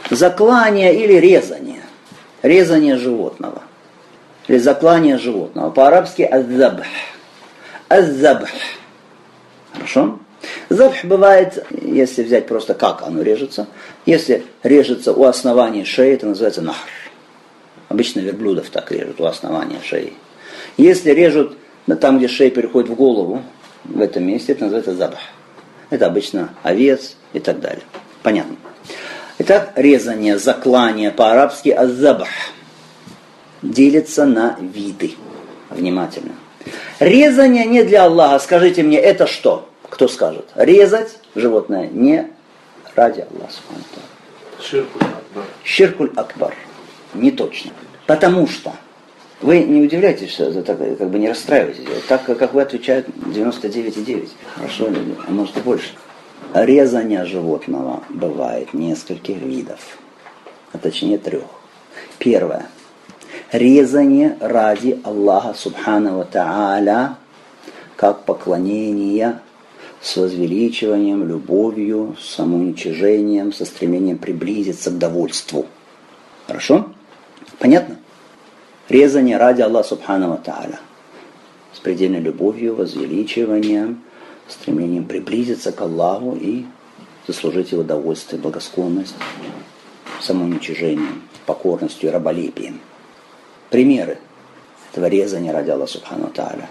Заклание 0.10 0.94
или 0.94 1.14
резание. 1.14 1.82
Резание 2.42 2.98
животного. 2.98 3.64
Или 4.48 4.58
заклание 4.58 5.18
животного. 5.18 5.70
По-арабски 5.70 6.24
аззабх. 6.24 6.86
Аззабх. 7.88 8.50
Хорошо? 9.74 10.20
Забх 10.68 11.06
бывает, 11.06 11.66
если 11.82 12.24
взять 12.24 12.48
просто 12.48 12.74
как 12.74 13.04
оно 13.04 13.22
режется. 13.22 13.68
Если 14.06 14.44
режется 14.64 15.14
у 15.14 15.24
основания 15.24 15.86
шеи, 15.86 16.14
это 16.14 16.26
называется 16.26 16.62
нахр. 16.62 16.90
Обычно 17.88 18.20
верблюдов 18.20 18.70
так 18.70 18.92
режут 18.92 19.22
у 19.22 19.26
основания 19.26 19.80
шеи. 19.82 20.14
Если 20.76 21.12
режут 21.12 21.58
там, 22.02 22.18
где 22.18 22.28
шея 22.28 22.50
переходит 22.50 22.90
в 22.90 22.96
голову, 22.96 23.44
в 23.86 24.02
этом 24.02 24.26
месте, 24.26 24.54
это 24.54 24.66
называется 24.66 24.96
забах. 24.96 25.20
Это 25.90 26.08
обычно 26.08 26.50
овец 26.64 27.16
и 27.34 27.40
так 27.40 27.60
далее. 27.60 27.84
Понятно. 28.22 28.56
Итак, 29.40 29.74
резание, 29.76 30.38
заклание 30.38 31.12
по-арабски 31.12 31.70
азабах 31.70 32.30
делится 33.62 34.26
на 34.26 34.58
виды. 34.60 35.14
Внимательно. 35.70 36.34
Резание 37.00 37.66
не 37.66 37.84
для 37.84 38.06
Аллаха. 38.06 38.40
Скажите 38.40 38.84
мне, 38.84 38.98
это 38.98 39.28
что? 39.28 39.70
Кто 39.90 40.08
скажет? 40.08 40.50
Резать 40.56 41.20
животное 41.36 41.88
не 41.88 42.28
ради 42.96 43.22
Аллаха. 43.22 43.54
Ширкуль 44.62 45.02
Акбар. 45.02 45.46
Ширкуль 45.64 46.12
Акбар. 46.16 46.56
Не 47.14 47.32
точно. 47.32 47.72
Потому 48.06 48.48
что 48.48 48.74
вы 49.44 49.60
не 49.64 49.82
удивляйтесь, 49.82 50.32
что 50.32 50.64
так, 50.64 50.78
как 50.78 51.10
бы 51.10 51.20
не 51.20 51.28
расстраивайтесь. 51.28 51.84
Так, 52.08 52.26
как 52.26 52.54
вы 52.54 52.62
отвечают 52.62 53.08
99,9. 53.10 54.30
Хорошо, 54.56 54.88
а 55.28 55.32
может 55.32 55.58
и 55.58 55.60
больше. 55.60 55.90
Резание 56.54 57.26
животного 57.26 58.04
бывает 58.10 58.74
нескольких 58.74 59.38
видов, 59.42 59.98
а 60.72 60.78
точнее 60.78 61.18
трех. 61.18 61.44
Первое. 62.20 62.68
Резание 63.52 64.38
ради 64.40 65.00
Аллаха 65.04 65.54
Субхану 65.54 66.26
Тааля, 66.32 67.18
как 67.98 68.24
поклонение 68.24 69.40
с 70.02 70.16
возвеличиванием, 70.16 71.28
любовью, 71.28 72.16
самоуничижением, 72.22 73.52
со 73.52 73.66
стремлением 73.66 74.20
приблизиться 74.20 74.90
к 74.90 74.98
довольству. 74.98 75.66
Хорошо? 76.48 76.88
Понятно? 77.60 77.98
Резание 78.90 79.38
ради 79.38 79.62
Аллаха 79.62 79.90
Субхану 79.90 80.40
Тааля. 80.44 80.80
С 81.74 81.80
предельной 81.80 82.20
любовью, 82.20 82.76
возвеличиванием, 82.76 84.04
стремлением 84.48 85.06
приблизиться 85.06 85.72
к 85.72 85.82
Аллаху 85.82 86.38
и 86.40 86.66
заслужить 87.28 87.72
его 87.72 87.84
довольствие, 87.84 88.42
благосклонность, 88.42 89.16
самоуничижением, 90.22 91.24
покорностью 91.46 92.10
и 92.10 92.14
раболепием. 92.14 92.80
Примеры 93.70 94.20
этого 94.92 95.08
резания 95.08 95.52
ради 95.52 95.72
Аллаха 95.72 95.94
Субхану 95.94 96.28
Тааля. 96.28 96.70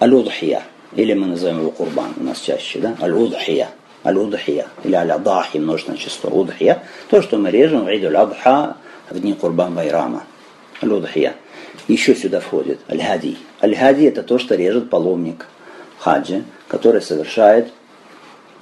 Аль-Удхия, 0.00 0.62
или 0.94 1.14
мы 1.14 1.26
называем 1.26 1.60
его 1.60 1.70
Курбан, 1.70 2.12
у 2.16 2.24
нас 2.24 2.40
чаще, 2.40 2.80
да? 2.80 2.96
Аль-Удхия. 3.00 3.68
Или 4.02 4.94
Аль-Адахи, 4.94 5.58
множественное 5.58 5.98
число. 5.98 6.30
Удхия, 6.30 6.82
то, 7.10 7.20
что 7.20 7.36
мы 7.36 7.50
режем 7.50 7.84
в 7.84 7.88
Идуль 7.94 8.16
Адха 8.16 8.76
в 9.10 9.20
дни 9.20 9.34
Курбан 9.34 9.74
Байрама 9.74 10.24
Лудхия. 10.82 11.34
Еще 11.88 12.14
сюда 12.14 12.40
входит 12.40 12.80
аль-хади. 12.88 13.36
Аль-хади 13.62 14.04
это 14.04 14.22
то, 14.22 14.38
что 14.38 14.54
режет 14.54 14.90
паломник 14.90 15.46
хаджи, 15.98 16.44
который 16.68 17.02
совершает 17.02 17.72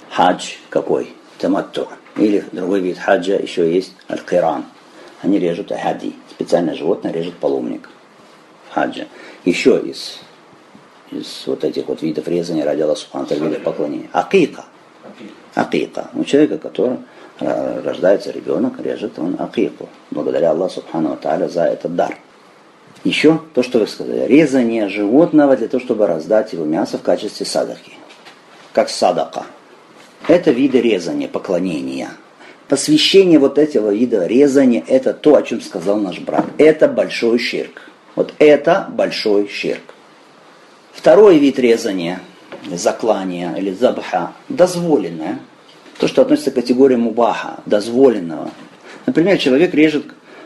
хадж 0.09 0.53
какой? 0.69 1.13
Таматту. 1.37 1.87
Или 2.17 2.43
другой 2.51 2.81
вид 2.81 2.97
хаджа 2.97 3.35
еще 3.35 3.73
есть 3.73 3.93
аль-киран. 4.09 4.65
Они 5.21 5.39
режут 5.39 5.71
хади. 5.71 6.15
Специальное 6.31 6.75
животное 6.75 7.11
режет 7.11 7.35
паломник 7.35 7.89
в 8.69 8.73
хаджа. 8.73 9.05
Еще 9.45 9.79
из, 9.79 10.19
из 11.11 11.43
вот 11.45 11.63
этих 11.63 11.87
вот 11.87 12.01
видов 12.01 12.27
резания 12.27 12.65
ради 12.65 12.81
Аллаха 12.81 13.01
Субхану 13.01 13.59
поклонения. 13.59 14.09
Акика. 14.11 14.65
Акика. 15.55 16.09
У 16.13 16.23
человека, 16.23 16.57
который 16.57 16.97
рождается 17.39 18.31
ребенок, 18.31 18.79
режет 18.79 19.17
он 19.17 19.35
акику. 19.39 19.89
Благодаря 20.11 20.51
Аллаху 20.51 20.75
Субхану 20.75 21.17
Тааля 21.17 21.47
за 21.47 21.65
этот 21.65 21.95
дар. 21.95 22.17
Еще 23.03 23.39
то, 23.53 23.63
что 23.63 23.79
вы 23.79 23.87
сказали. 23.87 24.25
Резание 24.27 24.89
животного 24.89 25.55
для 25.55 25.67
того, 25.67 25.81
чтобы 25.81 26.05
раздать 26.05 26.53
его 26.53 26.65
мясо 26.65 26.97
в 26.97 27.01
качестве 27.01 27.45
садаки. 27.45 27.93
Как 28.73 28.89
садака. 28.89 29.45
Это 30.27 30.51
виды 30.51 30.81
резания, 30.81 31.27
поклонения. 31.27 32.11
Посвящение 32.67 33.39
вот 33.39 33.57
этого 33.57 33.93
вида 33.93 34.27
резания, 34.27 34.83
это 34.87 35.13
то, 35.13 35.35
о 35.35 35.41
чем 35.41 35.61
сказал 35.61 35.97
наш 35.97 36.19
брат. 36.19 36.45
Это 36.57 36.87
большой 36.87 37.39
ширк. 37.39 37.89
Вот 38.15 38.33
это 38.37 38.87
большой 38.91 39.47
ширк. 39.47 39.95
Второй 40.91 41.39
вид 41.39 41.57
резания, 41.57 42.19
заклания 42.69 43.55
или 43.55 43.71
забха, 43.71 44.33
дозволенное. 44.49 45.39
То, 45.99 46.07
что 46.07 46.21
относится 46.21 46.51
к 46.51 46.55
категории 46.55 46.95
мубаха, 46.95 47.59
дозволенного. 47.65 48.51
Например, 49.05 49.37
человек 49.37 49.73
режет 49.73 50.05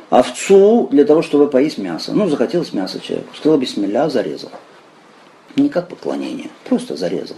овцу 0.10 0.88
для 0.92 1.06
того, 1.06 1.22
чтобы 1.22 1.50
поесть 1.50 1.78
мясо. 1.78 2.12
Ну, 2.14 2.28
захотелось 2.28 2.74
мясо 2.74 3.00
человеку. 3.00 3.36
Сказал 3.36 3.58
бисмилля, 3.58 4.10
зарезал. 4.10 4.52
Не 5.56 5.70
как 5.70 5.88
поклонение, 5.88 6.50
просто 6.68 6.96
зарезал 6.96 7.38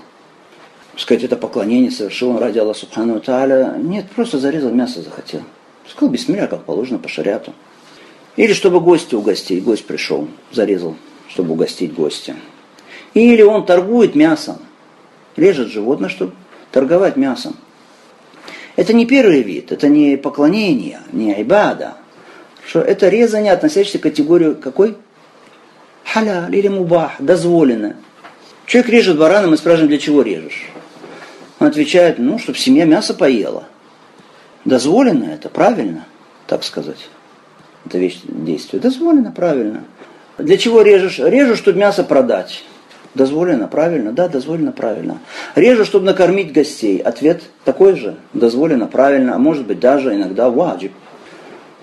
сказать, 0.97 1.23
это 1.23 1.37
поклонение 1.37 1.91
совершил 1.91 2.31
он 2.31 2.37
ради 2.37 2.59
Аллаха 2.59 2.79
Субхану 2.79 3.19
Тааля. 3.19 3.75
Нет, 3.77 4.05
просто 4.11 4.39
зарезал 4.39 4.71
мясо 4.71 5.01
захотел. 5.01 5.41
Сказал 5.87 6.09
бисмилля, 6.09 6.47
как 6.47 6.63
положено 6.63 6.99
по 6.99 7.09
шариату. 7.09 7.53
Или 8.35 8.53
чтобы 8.53 8.79
гости 8.79 9.15
угостить, 9.15 9.63
гость 9.63 9.85
пришел, 9.85 10.27
зарезал, 10.51 10.95
чтобы 11.29 11.53
угостить 11.53 11.93
гостя. 11.93 12.35
Или 13.13 13.41
он 13.43 13.65
торгует 13.65 14.15
мясом, 14.15 14.57
режет 15.35 15.69
животное, 15.69 16.09
чтобы 16.09 16.33
торговать 16.71 17.15
мясом. 17.15 17.55
Это 18.75 18.93
не 18.93 19.05
первый 19.05 19.41
вид, 19.41 19.71
это 19.71 19.87
не 19.87 20.17
поклонение, 20.17 20.99
не 21.11 21.33
айбада. 21.33 21.95
Что 22.67 22.81
это 22.81 23.09
резание, 23.09 23.53
относящееся 23.53 23.99
к 23.99 24.03
категорию 24.03 24.55
какой? 24.55 24.97
Халя 26.03 26.49
или 26.51 26.67
мубах, 26.67 27.13
дозволено. 27.19 27.95
Человек 28.65 28.89
режет 28.89 29.17
барана, 29.17 29.47
мы 29.47 29.57
спрашиваем, 29.57 29.89
для 29.89 29.99
чего 29.99 30.23
режешь? 30.23 30.65
Он 31.59 31.67
отвечает, 31.67 32.19
ну, 32.19 32.37
чтобы 32.37 32.57
семья 32.57 32.85
мясо 32.85 33.13
поела. 33.13 33.65
Дозволено 34.65 35.25
это, 35.25 35.49
правильно, 35.49 36.05
так 36.47 36.63
сказать. 36.63 37.09
Это 37.85 37.99
вещь 37.99 38.19
действие. 38.23 38.81
Дозволено, 38.81 39.31
правильно. 39.31 39.83
Для 40.37 40.57
чего 40.57 40.81
режешь? 40.81 41.19
Режу, 41.19 41.55
чтобы 41.55 41.79
мясо 41.79 42.03
продать. 42.03 42.63
Дозволено, 43.15 43.69
правильно? 43.69 44.11
Да, 44.11 44.27
дозволено, 44.27 44.73
правильно. 44.73 45.19
Режу, 45.55 45.85
чтобы 45.85 46.05
накормить 46.05 46.51
гостей. 46.51 46.97
Ответ 46.97 47.43
такой 47.63 47.95
же. 47.95 48.17
Дозволено, 48.33 48.87
правильно. 48.87 49.35
А 49.35 49.37
может 49.39 49.65
быть 49.65 49.79
даже 49.79 50.13
иногда 50.13 50.49
ваджиб. 50.49 50.91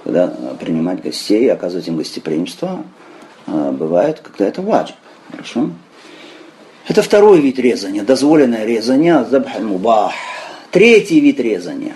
Когда 0.04 0.28
принимать 0.60 1.02
гостей, 1.02 1.50
оказывать 1.50 1.88
им 1.88 1.96
гостеприимство, 1.96 2.84
а, 3.46 3.72
бывает, 3.72 4.20
когда 4.20 4.46
это 4.46 4.60
ваджиб. 4.60 4.96
Хорошо? 5.30 5.70
Это 6.86 7.00
второй 7.00 7.40
вид 7.40 7.58
резания, 7.58 8.02
дозволенное 8.02 8.66
резание, 8.66 9.24
мубах. 9.60 10.12
Третий 10.70 11.20
вид 11.20 11.40
резания. 11.40 11.94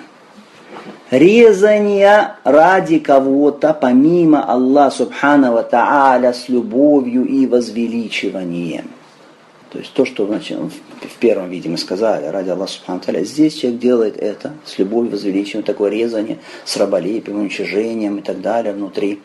Резание 1.10 2.36
ради 2.42 3.00
кого-то, 3.00 3.74
помимо 3.74 4.42
Аллаха 4.44 4.96
Субханава 4.96 5.62
Тааля, 5.62 6.32
с 6.32 6.48
любовью 6.48 7.24
и 7.26 7.46
возвеличиванием. 7.46 8.86
То 9.76 9.80
есть 9.80 9.92
то, 9.92 10.06
что 10.06 10.26
значит, 10.26 10.58
в 10.58 11.18
первом 11.20 11.50
виде 11.50 11.68
мы 11.68 11.76
сказали, 11.76 12.24
ради 12.28 12.48
Аллаха 12.48 12.72
Субхану 12.72 12.98
Тааля, 12.98 13.22
здесь 13.24 13.56
человек 13.56 13.78
делает 13.78 14.16
это 14.16 14.54
с 14.64 14.78
любовью, 14.78 15.10
возвеличиванием, 15.10 15.66
такое 15.66 15.90
резание 15.90 16.38
с 16.64 16.78
раболепием, 16.78 17.40
уничижением 17.40 18.16
и 18.16 18.22
так 18.22 18.40
далее 18.40 18.72
внутри 18.72 19.20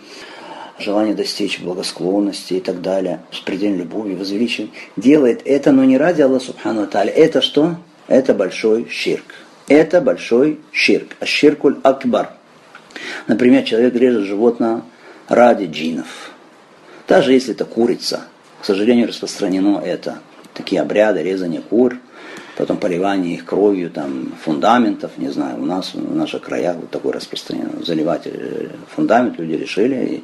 желание 0.78 1.16
достичь 1.16 1.62
благосклонности 1.62 2.56
и 2.56 2.60
так 2.60 2.82
далее, 2.82 3.22
с 3.32 3.40
предельной 3.40 3.78
любовью, 3.78 4.18
возвеличиванием, 4.18 4.74
делает 4.98 5.42
это, 5.46 5.72
но 5.72 5.86
не 5.86 5.98
ради 5.98 6.22
Аллаха 6.22 6.48
Субхану 6.48 6.86
Таля. 6.86 7.12
Это 7.12 7.42
что? 7.42 7.78
Это 8.10 8.34
большой 8.34 8.90
ширк. 8.90 9.34
Это 9.70 10.02
большой 10.02 10.60
ширк. 10.74 11.16
А 11.22 11.26
ширкуль 11.26 11.78
акбар. 11.82 12.34
Например, 13.28 13.64
человек 13.64 13.96
режет 13.96 14.26
животное 14.26 14.82
ради 15.30 15.64
джинов. 15.64 16.32
Даже 17.08 17.32
если 17.32 17.54
это 17.54 17.64
курица. 17.64 18.26
К 18.60 18.66
сожалению, 18.66 19.08
распространено 19.08 19.82
это. 19.84 20.20
Такие 20.54 20.82
обряды 20.82 21.24
резания 21.24 21.62
кур– 21.62 21.98
потом 22.62 22.78
поливание 22.78 23.34
их 23.34 23.46
кровью, 23.46 23.90
там, 23.90 24.34
фундаментов, 24.44 25.12
не 25.18 25.30
знаю, 25.30 25.62
у 25.62 25.66
нас, 25.66 25.94
в 25.96 26.16
наших 26.16 26.44
краях 26.44 26.76
вот 26.76 26.92
такое 26.92 27.14
распространено. 27.14 27.84
Заливать 27.84 28.22
э, 28.26 28.68
фундамент 28.96 29.40
люди 29.40 29.54
решили, 29.54 30.24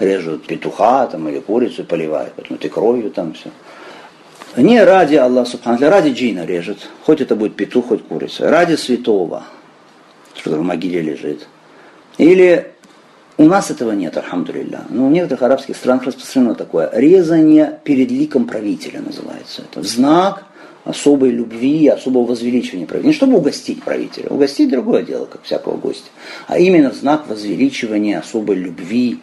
и 0.00 0.04
режут 0.04 0.46
петуха 0.46 1.06
там, 1.06 1.28
или 1.28 1.40
курицу 1.40 1.82
и 1.82 1.84
поливают, 1.84 2.34
потом 2.34 2.56
этой 2.56 2.68
кровью 2.68 3.10
там 3.10 3.32
все. 3.32 3.50
Не 4.56 4.82
ради 4.82 5.14
Аллаха 5.14 5.50
Субхану, 5.50 5.78
ради 5.88 6.10
джина 6.10 6.44
режет, 6.44 6.88
хоть 7.04 7.20
это 7.20 7.36
будет 7.36 7.54
петух, 7.54 7.88
хоть 7.88 8.06
курица, 8.06 8.50
ради 8.50 8.74
святого, 8.74 9.44
что 10.34 10.50
в 10.50 10.62
могиле 10.62 11.00
лежит. 11.00 11.46
Или 12.18 12.72
у 13.38 13.44
нас 13.44 13.70
этого 13.70 13.92
нет, 13.92 14.16
архамдулилля. 14.16 14.82
Но 14.88 15.06
в 15.06 15.12
некоторых 15.12 15.42
арабских 15.42 15.76
странах 15.76 16.04
распространено 16.04 16.56
такое. 16.56 16.90
Резание 16.92 17.78
перед 17.84 18.10
ликом 18.10 18.46
правителя 18.46 19.00
называется 19.00 19.62
это. 19.62 19.80
В 19.80 19.86
знак 19.86 20.44
особой 20.84 21.30
любви, 21.30 21.86
особого 21.86 22.26
возвеличивания 22.26 22.86
правителя. 22.86 23.08
Не 23.08 23.14
чтобы 23.14 23.36
угостить 23.36 23.82
правителя, 23.82 24.28
угостить 24.30 24.70
другое 24.70 25.04
дело, 25.04 25.26
как 25.26 25.44
всякого 25.44 25.76
гостя, 25.76 26.08
а 26.48 26.58
именно 26.58 26.90
в 26.90 26.94
знак 26.94 27.28
возвеличивания 27.28 28.18
особой 28.18 28.56
любви 28.56 29.20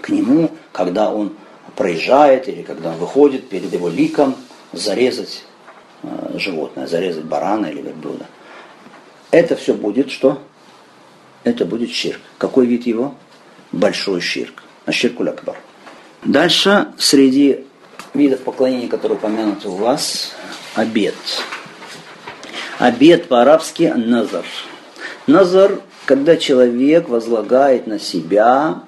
к 0.00 0.10
нему, 0.10 0.50
когда 0.72 1.12
он 1.12 1.32
проезжает 1.74 2.48
или 2.48 2.62
когда 2.62 2.90
он 2.90 2.98
выходит 2.98 3.48
перед 3.48 3.72
его 3.72 3.88
ликом, 3.88 4.36
зарезать 4.72 5.42
э, 6.02 6.38
животное, 6.38 6.86
зарезать 6.86 7.24
барана 7.24 7.66
или 7.66 7.80
верблюда. 7.82 8.26
Это 9.32 9.56
все 9.56 9.74
будет 9.74 10.10
что? 10.10 10.40
Это 11.42 11.64
будет 11.64 11.90
щирк. 11.90 12.20
Какой 12.38 12.66
вид 12.66 12.86
его? 12.86 13.14
Большой 13.72 14.20
щирк. 14.20 14.62
А 14.86 14.92
щиркуль 14.92 15.28
акбар. 15.28 15.56
Дальше 16.24 16.88
среди 16.98 17.64
видов 18.14 18.40
поклонения, 18.40 18.88
которые 18.88 19.18
упомянуты 19.18 19.68
у 19.68 19.76
вас, 19.76 20.32
обед. 20.74 21.14
Обед 22.78 23.28
по-арабски 23.28 23.92
назар. 23.96 24.44
Назар, 25.26 25.80
когда 26.06 26.36
человек 26.36 27.08
возлагает 27.08 27.86
на 27.86 27.98
себя 27.98 28.82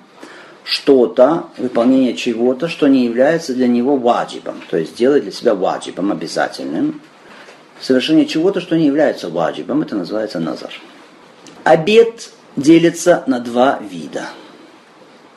что-то, 0.64 1.48
выполнение 1.56 2.14
чего-то, 2.14 2.68
что 2.68 2.86
не 2.88 3.04
является 3.04 3.54
для 3.54 3.68
него 3.68 3.96
ваджибом, 3.96 4.60
то 4.70 4.76
есть 4.76 4.96
делает 4.96 5.24
для 5.24 5.32
себя 5.32 5.54
ваджибом 5.54 6.12
обязательным. 6.12 7.00
Совершение 7.80 8.26
чего-то, 8.26 8.60
что 8.60 8.76
не 8.76 8.86
является 8.86 9.28
ваджибом, 9.28 9.82
это 9.82 9.96
называется 9.96 10.40
назар. 10.40 10.72
Обед 11.64 12.30
делится 12.56 13.24
на 13.26 13.40
два 13.40 13.78
вида. 13.80 14.26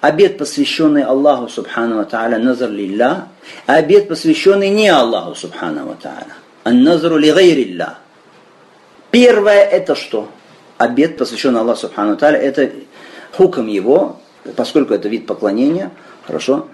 Обед, 0.06 0.38
посвященный 0.38 1.02
Аллаху 1.02 1.50
Субхану 1.50 2.06
Тааля, 2.06 2.38
назар 2.38 2.70
лилля, 2.70 3.30
а 3.66 3.78
обед, 3.78 4.08
посвященный 4.08 4.70
не 4.70 4.88
Аллаху 4.88 5.34
Субхану 5.34 5.98
Тааля. 6.00 6.36
Ан-назру 6.64 7.18
ли 7.18 7.32
гайрилля. 7.32 7.96
Первое 9.10 9.64
это 9.64 9.96
что? 9.96 10.30
Обед, 10.78 11.18
посвященный 11.18 11.62
Аллаху 11.62 11.80
Субхану 11.80 12.18
Таля, 12.18 12.38
это 12.38 12.70
хуком 13.36 13.66
его, 13.66 14.20
поскольку 14.56 14.94
это 14.94 15.10
вид 15.10 15.26
поклонения, 15.26 15.90
хорошо, 16.28 16.68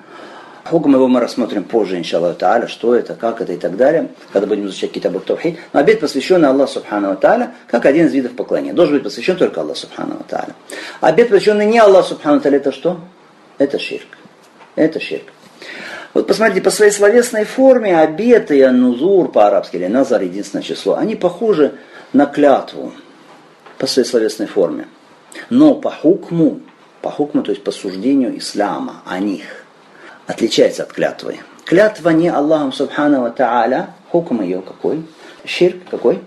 Хукм 0.66 0.93
его 0.93 1.08
мы 1.08 1.22
рассмотрим 1.22 1.64
позже, 1.64 1.97
иншаллах 1.97 2.38
та'аля, 2.38 2.68
что 2.68 2.93
это, 2.93 3.16
как 3.16 3.41
это 3.41 3.53
и 3.53 3.58
так 3.58 3.78
далее, 3.78 4.10
когда 4.32 4.45
будем 4.45 4.68
изучать 4.68 4.91
Китабу 4.91 5.20
Тавхид. 5.20 5.58
Но 5.74 5.80
обед, 5.80 6.01
посвященный 6.01 6.49
Аллаху 6.49 6.74
Субхану 6.74 7.14
Та'аля, 7.14 7.51
как 7.68 7.86
один 7.86 8.08
из 8.08 8.14
видов 8.14 8.36
поклонения. 8.36 8.74
Должен 8.74 8.95
быть 8.95 9.03
посвящен 9.03 9.38
только 9.38 9.62
Аллаху 9.62 9.80
Субхану 9.80 10.18
Та'аля. 10.30 10.53
Обед, 10.99 11.30
посвященный 11.30 11.66
не 11.66 11.80
Аллаху 11.80 12.10
Субхану 12.10 12.41
Та'аля, 12.41 12.58
это 12.58 12.72
что? 12.72 12.99
Это 13.62 13.78
ширк. 13.78 14.18
Это 14.76 14.99
ширк. 14.99 15.26
Вот 16.16 16.26
посмотрите, 16.26 16.62
по 16.62 16.72
своей 16.72 16.91
словесной 16.91 17.45
форме 17.45 17.95
обет 17.99 18.49
и 18.49 18.59
аннузур 18.59 19.32
по-арабски, 19.32 19.76
или 19.76 19.86
назар, 19.86 20.24
единственное 20.24 20.64
число, 20.64 20.95
они 20.95 21.16
похожи 21.16 21.76
на 22.12 22.26
клятву 22.26 22.91
по 23.78 23.86
своей 23.86 24.07
словесной 24.07 24.47
форме. 24.47 24.88
Но 25.51 25.76
по 25.76 25.91
хукму, 25.91 26.62
по 27.03 27.12
хукму, 27.12 27.43
то 27.43 27.51
есть 27.51 27.64
по 27.64 27.70
суждению 27.72 28.36
ислама 28.36 29.03
о 29.05 29.20
них, 29.20 29.64
отличается 30.26 30.82
от 30.82 30.93
клятвы. 30.93 31.38
Клятва 31.64 32.09
не 32.09 32.30
Аллахом 32.30 32.74
Субхану 32.74 33.22
Ва 33.22 33.36
Та'аля, 33.38 33.89
хукм 34.09 34.41
ее 34.41 34.64
какой? 34.64 35.03
Ширк 35.45 35.88
какой? 35.91 36.20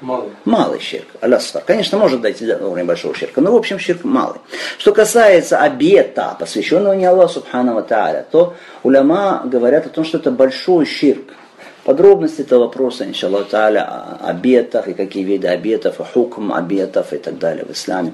Малый. 0.00 0.30
Малый 0.44 0.80
ширк, 0.80 1.06
алясфар. 1.20 1.62
Конечно, 1.66 1.96
может 1.96 2.20
дойти 2.20 2.44
до 2.44 2.58
уровня 2.58 2.84
большого 2.84 3.14
ширка, 3.14 3.40
но 3.40 3.52
в 3.52 3.56
общем 3.56 3.78
ширк 3.78 4.04
малый. 4.04 4.40
Что 4.78 4.92
касается 4.92 5.58
обета, 5.58 6.36
посвященного 6.38 6.92
не 6.92 7.06
Аллаху 7.06 7.34
Субхану 7.34 7.74
Ва 7.74 7.80
Та'аля, 7.80 8.24
то 8.30 8.54
уляма 8.82 9.42
говорят 9.46 9.86
о 9.86 9.88
том, 9.88 10.04
что 10.04 10.18
это 10.18 10.30
большой 10.30 10.84
ширк. 10.84 11.32
Подробности 11.84 12.40
этого 12.40 12.64
вопроса, 12.64 13.04
иншаллах 13.04 13.48
та'аля, 13.48 13.84
о 13.84 14.30
обетах 14.30 14.88
и 14.88 14.92
какие 14.92 15.22
виды 15.22 15.46
обетов, 15.46 16.00
и 16.00 16.02
хукм 16.02 16.52
обетов 16.52 17.12
и 17.12 17.18
так 17.18 17.38
далее 17.38 17.64
в 17.64 17.70
исламе. 17.70 18.12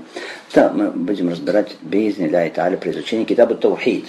Это 0.53 0.70
мы 0.74 0.90
будем 0.90 1.30
разбирать 1.30 1.76
без 1.80 2.18
ля 2.18 2.48
та'аля 2.48 2.76
при 2.76 2.90
изучении 2.90 3.24
китаба 3.24 3.55
Таухид. 3.55 4.07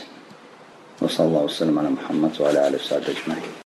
وصلى 1.02 1.28
الله 1.28 1.44
وسلم 1.44 1.80
على 1.80 1.90
محمد 1.90 2.32
وعلى 2.42 2.68
اله 2.68 2.76
وصحبه 2.76 3.04
اجمعين 3.12 3.54